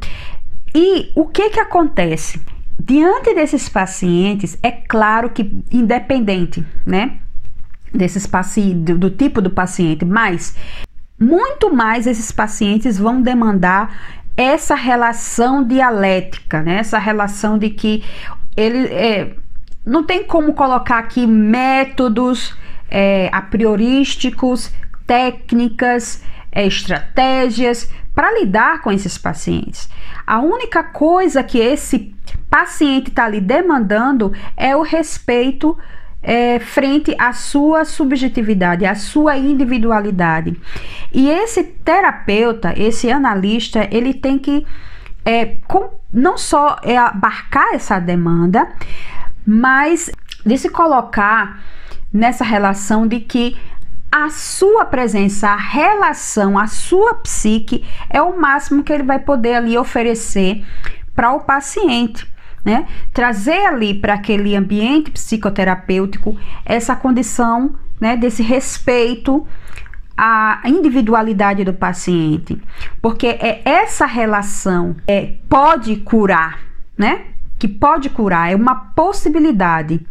[0.73, 2.41] E o que que acontece?
[2.77, 7.19] Diante desses pacientes, é claro que independente, né?
[7.93, 8.29] Desses
[8.75, 10.55] do, do tipo do paciente, mas
[11.19, 16.79] muito mais esses pacientes vão demandar essa relação dialética, né?
[16.79, 18.03] Essa relação de que
[18.55, 19.33] ele é,
[19.85, 22.55] não tem como colocar aqui métodos
[22.89, 24.71] é, a priorísticos
[25.05, 29.89] técnicas, é, estratégias para lidar com esses pacientes.
[30.25, 32.15] A única coisa que esse
[32.49, 35.77] paciente está lhe demandando é o respeito
[36.23, 40.59] é, frente à sua subjetividade, à sua individualidade.
[41.13, 44.65] E esse terapeuta, esse analista, ele tem que
[45.23, 48.67] é, com, não só é abarcar essa demanda,
[49.45, 50.11] mas
[50.45, 51.61] de se colocar
[52.13, 53.57] nessa relação de que
[54.15, 59.55] a sua presença, a relação, a sua psique é o máximo que ele vai poder
[59.55, 60.65] ali oferecer
[61.13, 62.25] para o paciente.
[62.63, 62.87] Né?
[63.11, 69.45] Trazer ali para aquele ambiente psicoterapêutico essa condição né, desse respeito
[70.17, 72.57] à individualidade do paciente,
[73.01, 76.59] porque é essa relação é, pode curar,
[76.97, 77.25] né?
[77.59, 80.07] Que pode curar, é uma possibilidade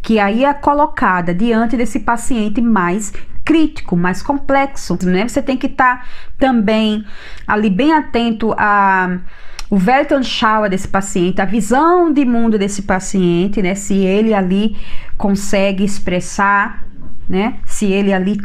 [0.00, 3.12] que aí é colocada diante desse paciente mais
[3.50, 5.26] crítico, mais complexo, né?
[5.26, 6.06] Você tem que estar tá
[6.38, 7.04] também
[7.48, 9.18] ali bem atento a
[9.68, 13.74] o Weltanschauer desse paciente, a visão de mundo desse paciente, né?
[13.74, 14.76] Se ele ali
[15.16, 16.84] consegue expressar,
[17.28, 17.58] né?
[17.66, 18.38] Se ele ali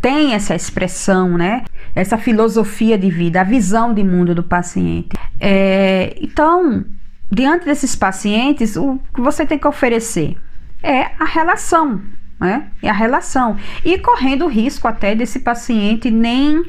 [0.00, 1.64] tem essa expressão, né?
[1.94, 5.10] Essa filosofia de vida, a visão de mundo do paciente.
[5.40, 6.84] É, então,
[7.30, 10.36] diante desses pacientes, o que você tem que oferecer
[10.82, 12.00] é a relação,
[12.38, 12.68] né?
[12.82, 13.56] É a relação.
[13.84, 16.64] E correndo o risco até desse paciente nem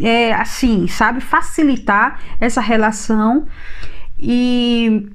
[0.00, 3.46] é, assim, sabe, facilitar essa relação
[4.18, 5.08] e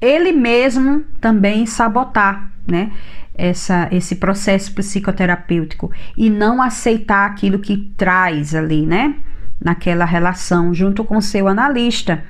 [0.00, 2.92] ele mesmo também sabotar, né?
[3.38, 9.14] Essa, esse processo psicoterapêutico e não aceitar aquilo que traz ali, né?
[9.62, 12.24] Naquela relação junto com seu analista.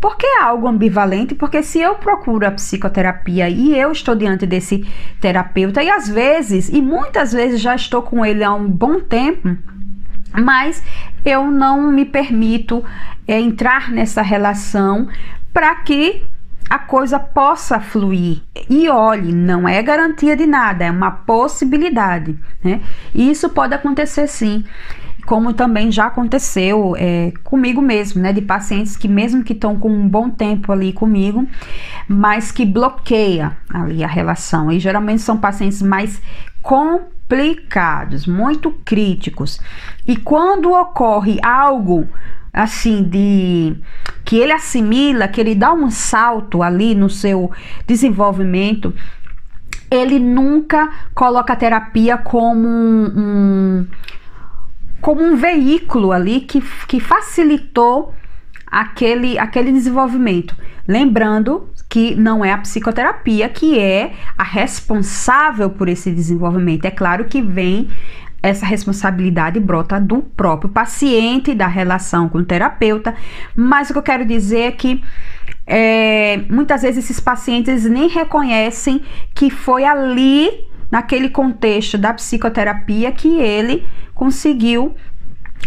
[0.00, 1.34] Por que é algo ambivalente?
[1.34, 4.86] Porque se eu procuro a psicoterapia e eu estou diante desse
[5.20, 9.56] terapeuta, e às vezes, e muitas vezes já estou com ele há um bom tempo,
[10.32, 10.82] mas
[11.24, 12.84] eu não me permito
[13.26, 15.08] é, entrar nessa relação
[15.52, 16.22] para que
[16.68, 18.42] a coisa possa fluir.
[18.68, 22.38] E olhe, não é garantia de nada, é uma possibilidade.
[22.62, 22.80] Né?
[23.14, 24.64] E isso pode acontecer sim.
[25.26, 28.32] Como também já aconteceu é, comigo mesmo, né?
[28.32, 31.46] De pacientes que, mesmo que estão com um bom tempo ali comigo,
[32.08, 34.70] mas que bloqueia ali a relação.
[34.70, 36.22] E geralmente são pacientes mais
[36.62, 39.60] complicados, muito críticos.
[40.06, 42.08] E quando ocorre algo
[42.52, 43.76] assim de
[44.24, 47.50] que ele assimila, que ele dá um salto ali no seu
[47.86, 48.94] desenvolvimento,
[49.90, 53.86] ele nunca coloca a terapia como um, um
[55.00, 58.14] como um veículo ali que, que facilitou
[58.66, 60.56] aquele, aquele desenvolvimento.
[60.86, 66.84] Lembrando que não é a psicoterapia que é a responsável por esse desenvolvimento.
[66.84, 67.88] É claro que vem
[68.42, 73.14] essa responsabilidade brota do próprio paciente, da relação com o terapeuta,
[73.54, 75.02] mas o que eu quero dizer é que
[75.66, 79.02] é, muitas vezes esses pacientes nem reconhecem
[79.34, 84.94] que foi ali, naquele contexto da psicoterapia, que ele conseguiu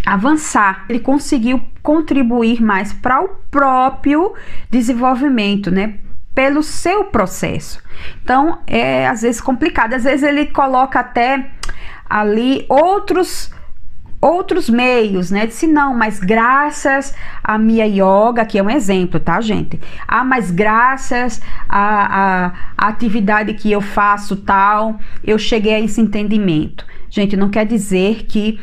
[0.06, 4.34] avançar, ele conseguiu contribuir mais para o próprio
[4.70, 5.96] desenvolvimento, né?
[6.34, 7.82] Pelo seu processo.
[8.24, 11.52] Então, é às vezes complicado, às vezes ele coloca até
[12.10, 13.52] ali outros
[14.22, 15.48] outros meios, né?
[15.48, 19.80] Disse não, mas graças a minha yoga, que é um exemplo, tá, gente?
[20.08, 26.02] Ah, mas graças à a, a, atividade que eu faço tal, eu cheguei a esse
[26.02, 26.86] entendimento.
[27.10, 28.60] Gente, não quer dizer que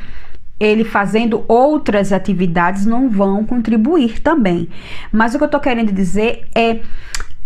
[0.59, 4.69] ele fazendo outras atividades não vão contribuir também.
[5.13, 6.81] Mas o que eu tô querendo dizer é,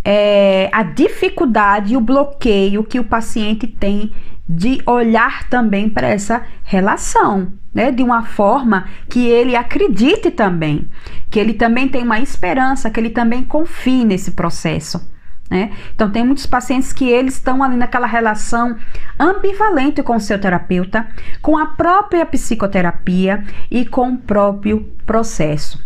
[0.04, 4.12] é a dificuldade e o bloqueio que o paciente tem
[4.52, 7.92] de olhar também para essa relação, né?
[7.92, 10.90] De uma forma que ele acredite também,
[11.30, 15.08] que ele também tem uma esperança, que ele também confie nesse processo.
[15.48, 15.72] Né?
[15.94, 18.76] Então, tem muitos pacientes que eles estão ali naquela relação
[19.18, 21.08] ambivalente com o seu terapeuta,
[21.42, 25.84] com a própria psicoterapia e com o próprio processo,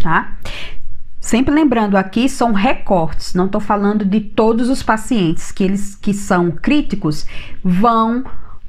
[0.00, 0.36] tá?
[1.22, 6.12] Sempre lembrando aqui, são recortes, não estou falando de todos os pacientes que eles que
[6.12, 7.24] são críticos
[7.62, 8.24] vão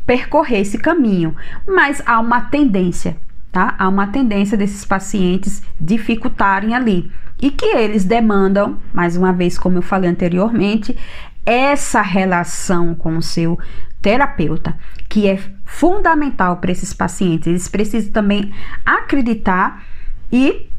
[0.06, 1.36] percorrer esse caminho,
[1.68, 3.18] mas há uma tendência,
[3.52, 3.74] tá?
[3.80, 9.80] Há uma tendência desses pacientes dificultarem ali e que eles demandam, mais uma vez, como
[9.80, 10.96] eu falei anteriormente,
[11.44, 13.58] essa relação com o seu
[14.00, 14.78] terapeuta,
[15.10, 17.48] que é fundamental para esses pacientes.
[17.48, 18.54] Eles precisam também
[18.86, 19.84] acreditar
[20.32, 20.70] e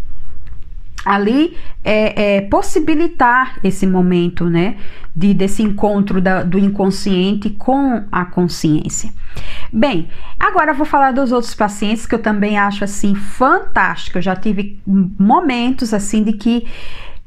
[1.05, 4.77] ali é, é, possibilitar esse momento, né,
[5.15, 9.13] de, desse encontro da, do inconsciente com a consciência.
[9.73, 14.19] Bem, agora vou falar dos outros pacientes que eu também acho assim fantástico.
[14.19, 16.67] Eu já tive momentos assim de que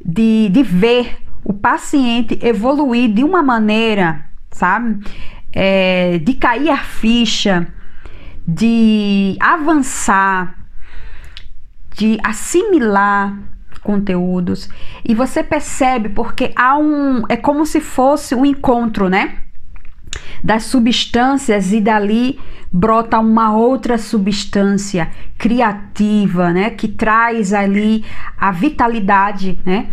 [0.03, 5.03] de, de ver o paciente evoluir de uma maneira, sabe,
[5.51, 7.67] é, de cair a ficha,
[8.47, 10.55] de avançar,
[11.95, 13.37] de assimilar
[13.87, 14.69] conteúdos
[15.05, 19.37] e você percebe porque há um é como se fosse um encontro, né?
[20.43, 22.37] Das substâncias e dali
[22.71, 28.03] brota uma outra substância criativa, né, que traz ali
[28.37, 29.89] a vitalidade, né,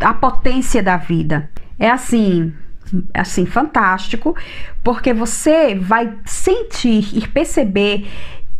[0.00, 1.48] a potência da vida.
[1.78, 2.52] É assim,
[3.14, 4.34] assim fantástico,
[4.82, 8.08] porque você vai sentir e perceber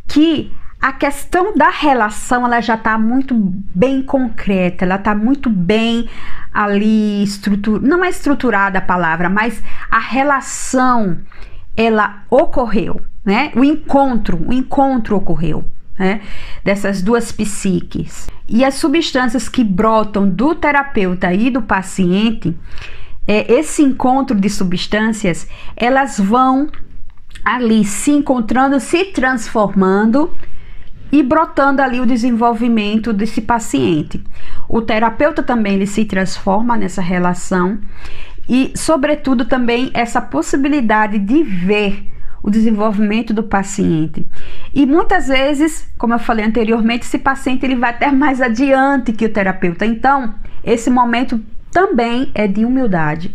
[0.07, 6.09] que a questão da relação ela já está muito bem concreta, ela está muito bem
[6.53, 11.19] ali estruturada, não é estruturada a palavra, mas a relação
[11.77, 13.53] ela ocorreu, né?
[13.55, 15.65] O encontro, o encontro ocorreu.
[15.99, 16.21] Né,
[16.63, 18.29] dessas duas psiques.
[18.47, 22.55] E as substâncias que brotam do terapeuta e do paciente,
[23.27, 26.69] é, esse encontro de substâncias, elas vão
[27.43, 30.31] ali se encontrando, se transformando
[31.17, 34.23] e brotando ali o desenvolvimento desse paciente.
[34.69, 37.79] O terapeuta também ele se transforma nessa relação
[38.47, 42.07] e, sobretudo, também essa possibilidade de ver
[42.43, 44.27] o desenvolvimento do paciente.
[44.75, 49.25] E muitas vezes, como eu falei anteriormente, esse paciente ele vai até mais adiante que
[49.25, 49.87] o terapeuta.
[49.87, 51.41] Então, esse momento
[51.73, 53.35] também é de humildade.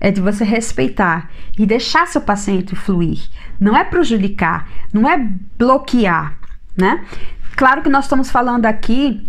[0.00, 3.18] É de você respeitar e deixar seu paciente fluir.
[3.58, 5.18] Não é prejudicar, não é
[5.58, 6.38] bloquear,
[6.78, 7.04] né?
[7.56, 9.28] Claro que nós estamos falando aqui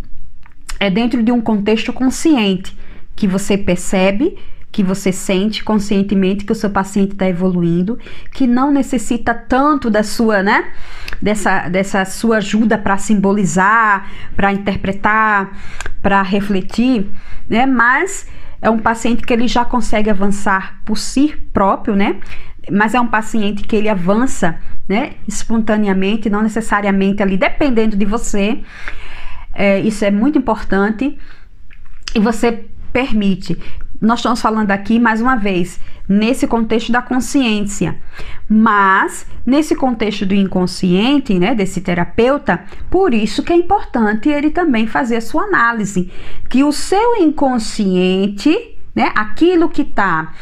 [0.80, 2.78] é dentro de um contexto consciente
[3.16, 4.38] que você percebe
[4.72, 7.98] que você sente conscientemente que o seu paciente está evoluindo,
[8.32, 10.72] que não necessita tanto da sua, né,
[11.22, 15.58] dessa, dessa sua ajuda para simbolizar, para interpretar,
[16.02, 17.10] para refletir,
[17.50, 18.28] né, mas
[18.62, 22.20] é um paciente que ele já consegue avançar por si próprio, né,
[22.72, 28.60] mas é um paciente que ele avança, né, espontaneamente, não necessariamente ali, dependendo de você.
[29.54, 31.18] É, isso é muito importante.
[32.16, 33.58] E você permite.
[34.02, 37.98] Nós estamos falando aqui, mais uma vez, nesse contexto da consciência.
[38.48, 44.88] Mas, nesse contexto do inconsciente, né, desse terapeuta, por isso que é importante ele também
[44.88, 46.12] fazer a sua análise.
[46.50, 50.34] Que o seu inconsciente, né, aquilo que está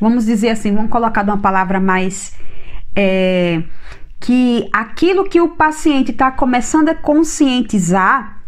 [0.00, 2.34] vamos dizer assim, vamos colocar uma palavra mais.
[2.94, 3.62] É,
[4.18, 8.40] que aquilo que o paciente está começando a conscientizar,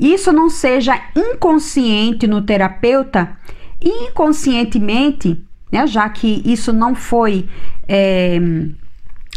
[0.00, 3.36] isso não seja inconsciente no terapeuta,
[3.80, 7.46] inconscientemente, né, já que isso não foi
[7.86, 8.40] é,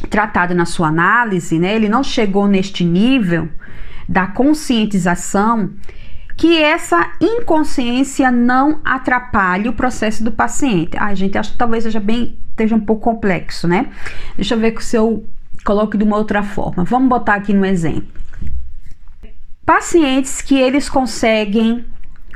[0.10, 3.50] tratado na sua análise, né, ele não chegou neste nível
[4.08, 5.72] da conscientização,
[6.42, 10.98] que essa inconsciência não atrapalhe o processo do paciente.
[10.98, 13.92] Ai, gente, acho que talvez seja bem, esteja um pouco complexo, né?
[14.36, 15.24] Deixa eu ver se eu
[15.64, 16.84] coloque de uma outra forma.
[16.84, 18.08] Vamos botar aqui no exemplo.
[19.64, 21.86] Pacientes que eles conseguem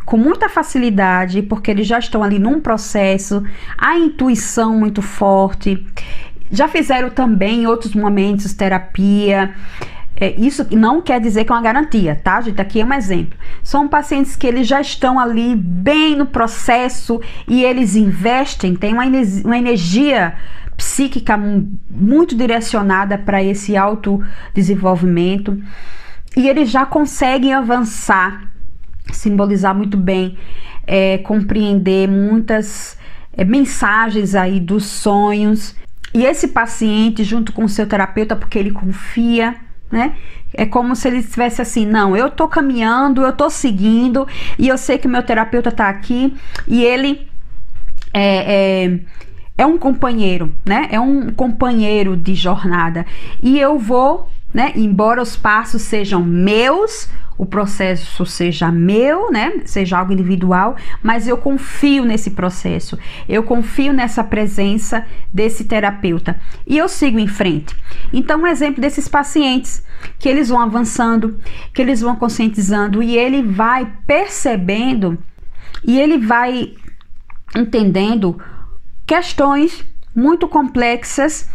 [0.05, 3.43] com muita facilidade, porque eles já estão ali num processo,
[3.75, 5.83] a intuição muito forte,
[6.51, 9.55] já fizeram também em outros momentos terapia,
[10.17, 12.61] é, isso não quer dizer que é uma garantia, tá, gente?
[12.61, 13.37] Aqui é um exemplo.
[13.61, 19.03] São pacientes que eles já estão ali bem no processo e eles investem, tem uma,
[19.43, 20.35] uma energia
[20.77, 21.37] psíquica
[21.89, 25.61] muito direcionada para esse autodesenvolvimento
[26.35, 28.51] e eles já conseguem avançar,
[29.11, 30.37] simbolizar muito bem,
[30.87, 32.97] é, compreender muitas
[33.33, 35.75] é, mensagens aí dos sonhos.
[36.13, 39.55] E esse paciente, junto com o seu terapeuta, porque ele confia,
[39.95, 40.13] né?
[40.53, 44.27] É como se ele estivesse assim, não, eu tô caminhando, eu tô seguindo
[44.59, 46.35] e eu sei que meu terapeuta tá aqui
[46.67, 47.27] e ele
[48.13, 48.99] é, é,
[49.57, 50.89] é um companheiro, né?
[50.91, 53.05] É um companheiro de jornada
[53.41, 54.73] e eu vou, né?
[54.75, 59.61] Embora os passos sejam meus, o processo seja meu, né?
[59.65, 62.97] Seja algo individual, mas eu confio nesse processo.
[63.27, 67.75] Eu confio nessa presença desse terapeuta e eu sigo em frente.
[68.13, 69.83] Então, um exemplo desses pacientes
[70.17, 71.39] que eles vão avançando,
[71.73, 75.17] que eles vão conscientizando e ele vai percebendo
[75.83, 76.73] e ele vai
[77.55, 78.41] entendendo
[79.05, 81.49] questões muito complexas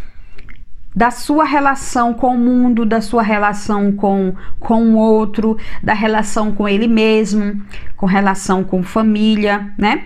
[0.95, 6.53] da sua relação com o mundo, da sua relação com, com o outro, da relação
[6.53, 7.63] com ele mesmo,
[7.97, 10.05] com relação com família, né?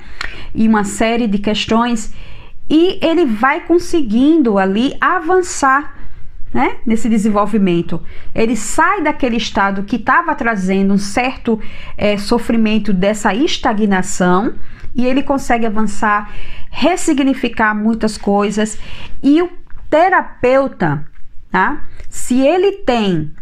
[0.55, 2.13] E uma série de questões.
[2.69, 5.95] E ele vai conseguindo ali avançar
[6.53, 8.01] né, nesse desenvolvimento.
[8.35, 11.59] Ele sai daquele estado que estava trazendo um certo
[11.99, 14.55] é, sofrimento dessa estagnação
[14.95, 16.31] e ele consegue avançar,
[16.71, 18.79] ressignificar muitas coisas
[19.21, 19.64] e o
[19.95, 21.07] terapeuta,
[21.53, 21.85] tá?
[22.11, 23.33] Se ele tem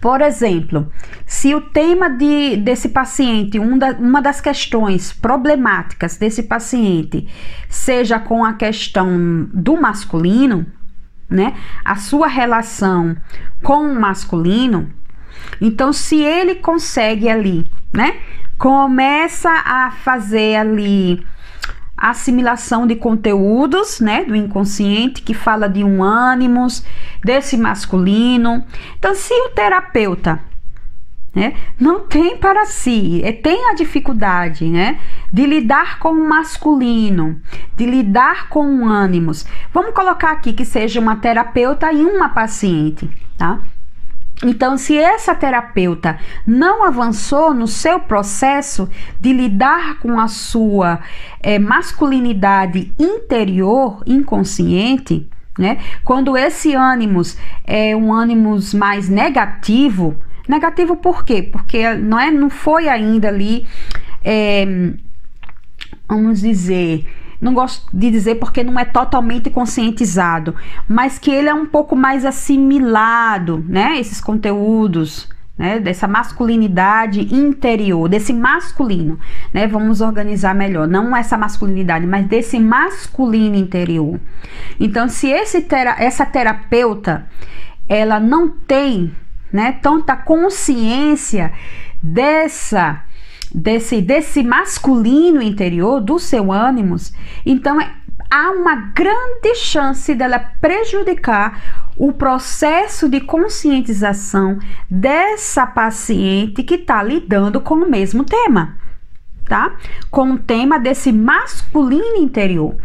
[0.00, 0.92] por exemplo,
[1.26, 7.26] se o tema de, desse paciente, um da, uma das questões problemáticas desse paciente,
[7.68, 10.64] seja com a questão do masculino,
[11.28, 11.56] né?
[11.84, 13.16] A sua relação
[13.60, 14.88] com o masculino,
[15.60, 18.20] então se ele consegue ali, né?
[18.58, 21.26] Começa a fazer ali
[21.96, 26.84] assimilação de conteúdos, né, do inconsciente que fala de um ânimos,
[27.24, 28.64] desse masculino.
[28.98, 30.40] Então, se o terapeuta
[31.34, 35.00] né, não tem para si, é, tem a dificuldade, né,
[35.32, 37.40] de lidar com o masculino,
[37.74, 39.46] de lidar com ânimos.
[39.72, 43.60] Vamos colocar aqui que seja uma terapeuta e uma paciente, tá?
[44.44, 48.88] Então, se essa terapeuta não avançou no seu processo
[49.20, 51.00] de lidar com a sua
[51.40, 55.28] é, masculinidade interior, inconsciente,
[55.58, 55.78] né?
[56.02, 60.16] Quando esse ânimos é um ânimos mais negativo,
[60.48, 61.42] negativo por quê?
[61.42, 63.66] Porque não é, não foi ainda ali,
[64.24, 64.64] é,
[66.08, 67.06] vamos dizer,
[67.42, 70.54] não gosto de dizer porque não é totalmente conscientizado,
[70.88, 73.98] mas que ele é um pouco mais assimilado, né?
[73.98, 75.28] Esses conteúdos,
[75.58, 75.80] né?
[75.80, 79.18] Dessa masculinidade interior, desse masculino,
[79.52, 79.66] né?
[79.66, 84.20] Vamos organizar melhor, não essa masculinidade, mas desse masculino interior.
[84.78, 87.26] Então, se esse tera essa terapeuta
[87.88, 89.12] ela não tem,
[89.52, 91.52] né, tanta consciência
[92.00, 93.02] dessa
[93.54, 97.12] desse, desse masculino interior, do seu ânimos,
[97.44, 97.92] então é,
[98.30, 104.58] há uma grande chance dela prejudicar o processo de conscientização
[104.90, 108.76] dessa paciente que está lidando com o mesmo tema.
[109.44, 109.76] Tá?
[110.10, 112.76] Com o tema desse masculino interior,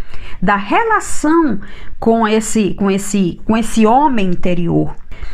[0.41, 1.61] da relação
[1.99, 4.93] com esse com esse com esse homem interior,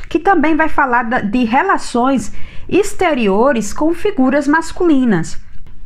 [0.09, 2.31] que também vai falar de relações
[2.68, 5.39] exteriores com figuras masculinas.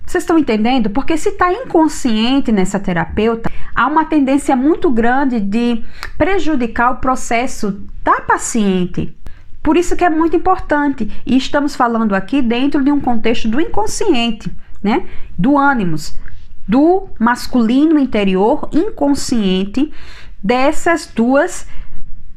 [0.05, 0.89] Vocês estão entendendo?
[0.89, 5.83] Porque se está inconsciente nessa terapeuta, há uma tendência muito grande de
[6.17, 9.13] prejudicar o processo da paciente.
[9.61, 11.11] Por isso que é muito importante.
[11.25, 14.49] E estamos falando aqui dentro de um contexto do inconsciente,
[14.81, 15.05] né?
[15.37, 16.17] Do ânimos,
[16.65, 19.91] do masculino interior inconsciente
[20.41, 21.67] dessas duas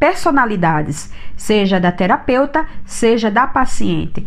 [0.00, 4.26] personalidades, seja da terapeuta, seja da paciente.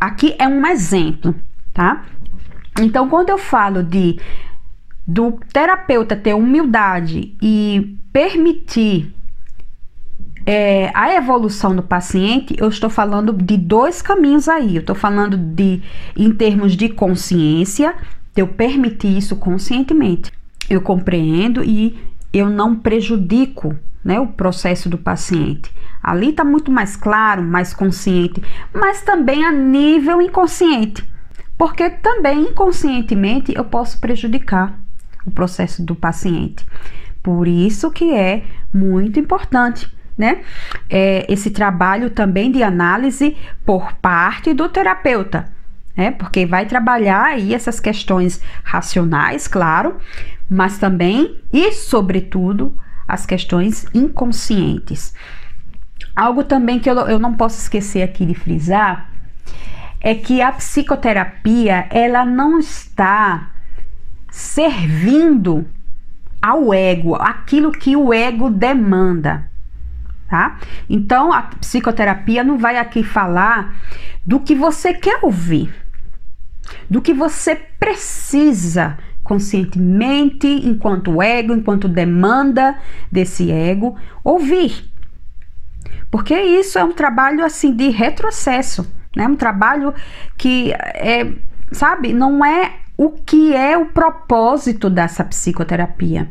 [0.00, 1.34] Aqui é um exemplo,
[1.74, 2.04] tá?
[2.80, 4.18] Então, quando eu falo de
[5.06, 9.12] do terapeuta ter humildade e permitir
[10.46, 14.76] é, a evolução do paciente, eu estou falando de dois caminhos aí.
[14.76, 15.82] Eu estou falando de
[16.16, 17.94] em termos de consciência,
[18.36, 20.30] eu permitir isso conscientemente.
[20.68, 21.98] Eu compreendo e
[22.32, 25.70] eu não prejudico né, o processo do paciente.
[26.02, 28.42] Ali está muito mais claro, mais consciente,
[28.74, 31.06] mas também a nível inconsciente,
[31.58, 34.78] porque também inconscientemente eu posso prejudicar
[35.26, 36.64] o processo do paciente.
[37.22, 40.42] Por isso que é muito importante, né?
[40.88, 45.52] É, esse trabalho também de análise por parte do terapeuta,
[45.94, 46.10] né?
[46.12, 49.98] Porque vai trabalhar aí essas questões racionais, claro,
[50.48, 52.74] mas também e sobretudo
[53.10, 55.14] as questões inconscientes.
[56.14, 59.10] Algo também que eu, eu não posso esquecer aqui de frisar
[60.00, 63.50] é que a psicoterapia ela não está
[64.30, 65.66] servindo
[66.40, 69.50] ao ego, aquilo que o ego demanda,
[70.28, 70.58] tá?
[70.88, 73.74] Então a psicoterapia não vai aqui falar
[74.24, 75.74] do que você quer ouvir,
[76.88, 78.96] do que você precisa
[79.30, 82.76] conscientemente, enquanto ego, enquanto demanda
[83.12, 84.90] desse ego, ouvir.
[86.10, 89.28] Porque isso é um trabalho assim de retrocesso, né?
[89.28, 89.94] Um trabalho
[90.36, 91.32] que é,
[91.70, 96.28] sabe, não é o que é o propósito dessa psicoterapia.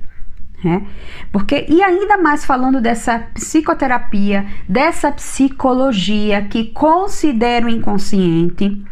[0.62, 0.86] Né?
[1.32, 8.84] Porque, e ainda mais falando dessa psicoterapia, dessa psicologia que considera o inconsciente,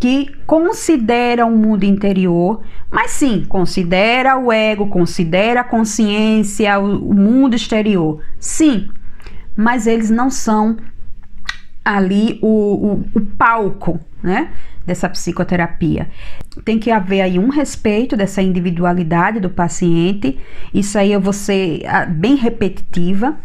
[0.00, 7.54] que considera o mundo interior, mas sim, considera o ego, considera a consciência, o, mundo
[7.54, 8.22] exterior.
[8.38, 8.88] Sim,
[9.54, 10.78] mas eles não são
[11.84, 14.50] ali o, o, o palco, né?
[14.86, 16.08] Dessa psicoterapia.
[16.64, 20.40] Tem que haver aí um respeito dessa individualidade do paciente.
[20.72, 23.38] Isso aí eu vou ser ah, bem repetitiva,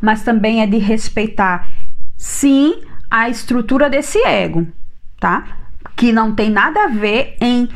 [0.00, 1.68] mas também é de respeitar,
[2.16, 4.66] sim, a estrutura desse ego,
[5.20, 5.65] tá?
[5.96, 7.68] Que não tem nada a ver em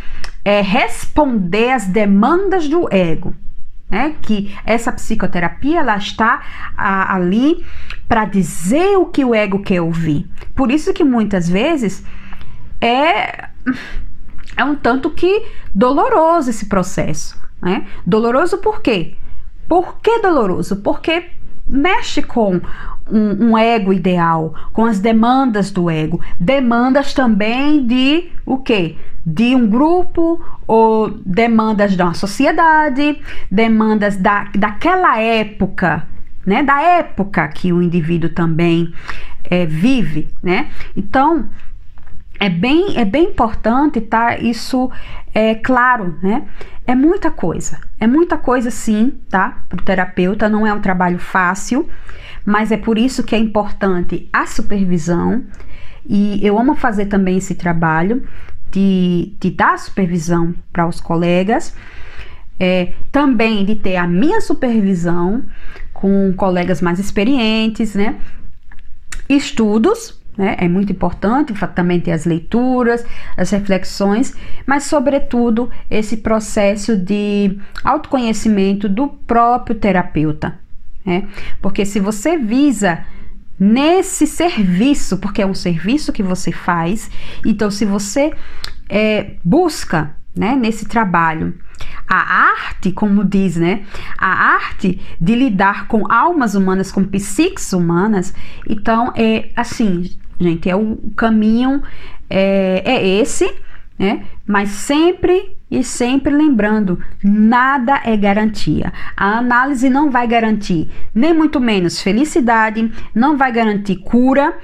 [0.44, 3.34] é, responder às demandas do ego.
[3.90, 4.14] né?
[4.22, 6.42] Que essa psicoterapia ela está
[6.76, 7.64] a, ali
[8.06, 10.28] para dizer o que o ego quer ouvir.
[10.54, 12.04] Por isso que muitas vezes
[12.80, 13.48] é
[14.56, 17.86] é um tanto que doloroso esse processo, né?
[18.06, 19.16] Doloroso por quê?
[19.68, 20.76] Por que doloroso?
[20.76, 21.30] Porque
[21.66, 22.60] mexe com
[23.10, 28.96] um, um, ego ideal, com as demandas do ego, demandas também de o quê?
[29.24, 36.06] De um grupo ou demandas da sociedade, demandas da, daquela época,
[36.44, 36.62] né?
[36.62, 38.92] Da época que o indivíduo também
[39.44, 40.70] é, vive, né?
[40.96, 41.48] Então
[42.38, 44.90] é bem, é bem importante tá isso
[45.34, 46.44] é claro, né?
[46.86, 49.64] É muita coisa, é muita coisa sim, tá?
[49.68, 51.88] Para o terapeuta não é um trabalho fácil,
[52.44, 55.44] mas é por isso que é importante a supervisão
[56.06, 58.26] e eu amo fazer também esse trabalho
[58.70, 61.74] de, de dar supervisão para os colegas,
[62.58, 65.42] é, também de ter a minha supervisão
[65.92, 68.16] com colegas mais experientes, né?
[69.28, 70.56] Estudos né?
[70.58, 73.04] É muito importante também ter as leituras,
[73.36, 74.34] as reflexões,
[74.66, 80.58] mas, sobretudo, esse processo de autoconhecimento do próprio terapeuta.
[81.04, 81.28] Né?
[81.60, 83.04] Porque se você visa
[83.58, 87.10] nesse serviço, porque é um serviço que você faz,
[87.44, 88.32] então, se você
[88.88, 91.54] é, busca né, nesse trabalho
[92.08, 93.84] a arte, como diz, né?
[94.18, 98.34] A arte de lidar com almas humanas, com psiques humanas.
[98.68, 101.82] Então, é assim, gente, é o caminho
[102.28, 103.48] é, é esse,
[104.00, 104.24] né?
[104.46, 108.90] Mas sempre e sempre lembrando, nada é garantia.
[109.14, 114.56] A análise não vai garantir, nem muito menos felicidade, não vai garantir cura,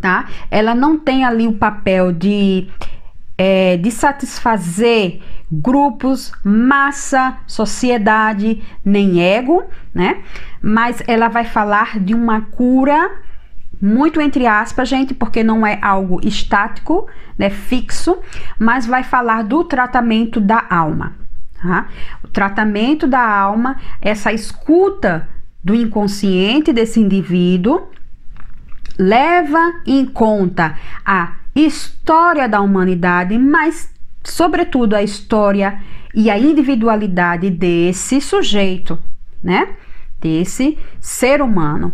[0.00, 0.26] tá?
[0.50, 2.66] Ela não tem ali o papel de,
[3.38, 5.20] é, de satisfazer
[5.50, 9.62] grupos, massa, sociedade, nem ego,
[9.94, 10.20] né?
[10.60, 13.08] Mas ela vai falar de uma cura
[13.82, 18.16] muito entre aspas, gente, porque não é algo estático, né, fixo,
[18.56, 21.16] mas vai falar do tratamento da alma.
[21.60, 21.88] Tá?
[22.22, 25.28] O tratamento da alma, essa escuta
[25.64, 27.88] do inconsciente desse indivíduo,
[28.96, 35.80] leva em conta a história da humanidade, mas, sobretudo, a história
[36.14, 38.96] e a individualidade desse sujeito,
[39.42, 39.70] né?
[40.20, 41.92] Desse ser humano.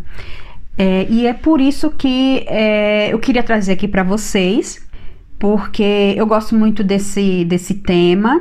[0.79, 4.81] É, e é por isso que é, eu queria trazer aqui para vocês,
[5.37, 8.41] porque eu gosto muito desse, desse tema,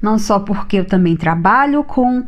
[0.00, 2.26] não só porque eu também trabalho com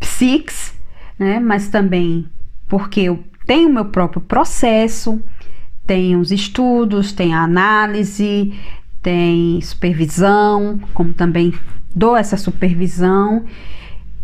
[0.00, 0.74] psics,
[1.16, 2.26] né, mas também
[2.68, 5.22] porque eu tenho meu próprio processo,
[5.86, 8.52] tem os estudos, tem a análise,
[9.00, 11.54] tem supervisão, como também
[11.94, 13.44] dou essa supervisão.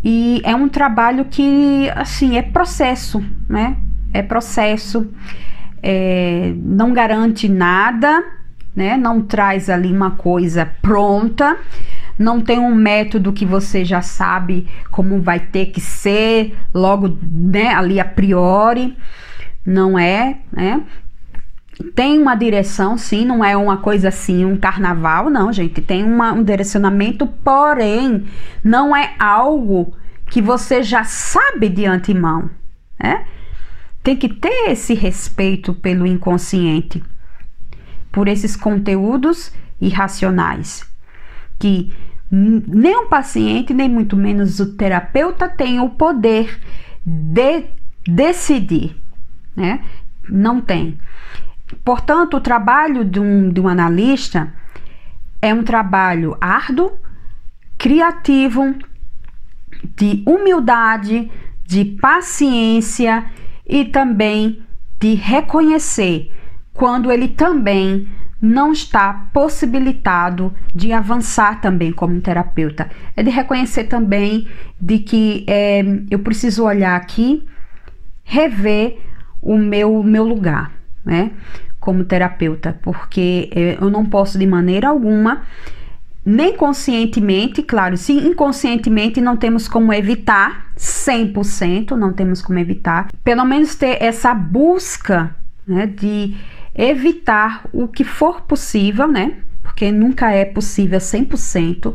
[0.03, 3.77] E é um trabalho que, assim, é processo, né?
[4.13, 5.11] É processo,
[5.81, 8.23] é, não garante nada,
[8.75, 8.97] né?
[8.97, 11.57] Não traz ali uma coisa pronta,
[12.17, 17.73] não tem um método que você já sabe como vai ter que ser logo, né?
[17.73, 18.95] Ali a priori,
[19.65, 20.81] não é, né?
[21.95, 25.81] Tem uma direção, sim, não é uma coisa assim, um carnaval, não, gente.
[25.81, 28.25] Tem uma, um direcionamento, porém,
[28.63, 29.95] não é algo
[30.29, 32.49] que você já sabe de antemão,
[33.01, 33.25] né?
[34.03, 37.03] Tem que ter esse respeito pelo inconsciente,
[38.11, 40.85] por esses conteúdos irracionais,
[41.59, 41.91] que
[42.31, 46.59] nem o paciente, nem muito menos o terapeuta tem o poder
[47.05, 47.65] de
[48.07, 48.95] decidir,
[49.55, 49.83] né?
[50.29, 50.97] Não tem.
[51.83, 54.53] Portanto, o trabalho de um, de um analista
[55.41, 56.93] é um trabalho árduo,
[57.77, 58.75] criativo,
[59.95, 61.29] de humildade,
[61.65, 63.25] de paciência
[63.71, 64.61] e também
[64.99, 66.29] de reconhecer
[66.73, 68.07] quando ele também
[68.41, 72.89] não está possibilitado de avançar também como terapeuta.
[73.15, 74.47] É de reconhecer também
[74.79, 77.47] de que é, eu preciso olhar aqui,
[78.23, 78.99] rever
[79.41, 80.71] o meu, meu lugar,
[81.05, 81.31] né?
[81.79, 85.43] Como terapeuta, porque é, eu não posso de maneira alguma
[86.23, 93.43] nem conscientemente, claro, se inconscientemente não temos como evitar 100%, não temos como evitar, pelo
[93.43, 95.35] menos ter essa busca
[95.67, 96.35] né, de
[96.75, 99.37] evitar o que for possível, né?
[99.61, 101.93] Porque nunca é possível 100%,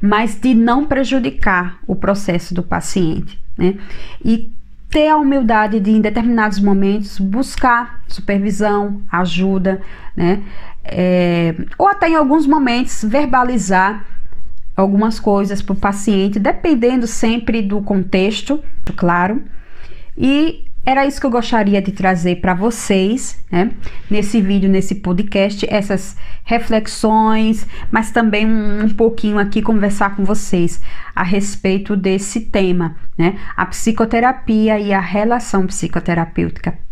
[0.00, 3.76] mas de não prejudicar o processo do paciente, né?
[4.24, 4.52] E
[4.90, 9.82] ter a humildade de, em determinados momentos, buscar supervisão, ajuda,
[10.16, 10.42] né?
[10.84, 14.04] É, ou até em alguns momentos verbalizar
[14.76, 18.62] algumas coisas para o paciente, dependendo sempre do contexto,
[18.96, 19.42] claro.
[20.16, 23.70] E era isso que eu gostaria de trazer para vocês, né?
[24.10, 30.82] Nesse vídeo, nesse podcast, essas reflexões, mas também um, um, pouquinho aqui conversar com vocês
[31.14, 33.38] a respeito desse tema, né?
[33.56, 36.83] A psicoterapia e a relação psicoterapêutica.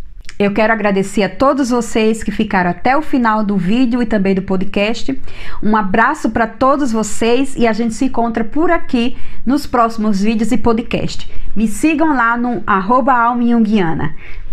[0.43, 4.35] Eu quero agradecer a todos vocês que ficaram até o final do vídeo e também
[4.35, 5.17] do podcast.
[5.63, 9.17] Um abraço para todos vocês e a gente se encontra por aqui
[9.47, 11.31] nos próximos vídeos e podcast.
[11.55, 13.15] Me sigam lá no arroba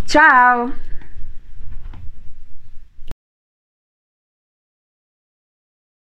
[0.05, 0.88] Tchau!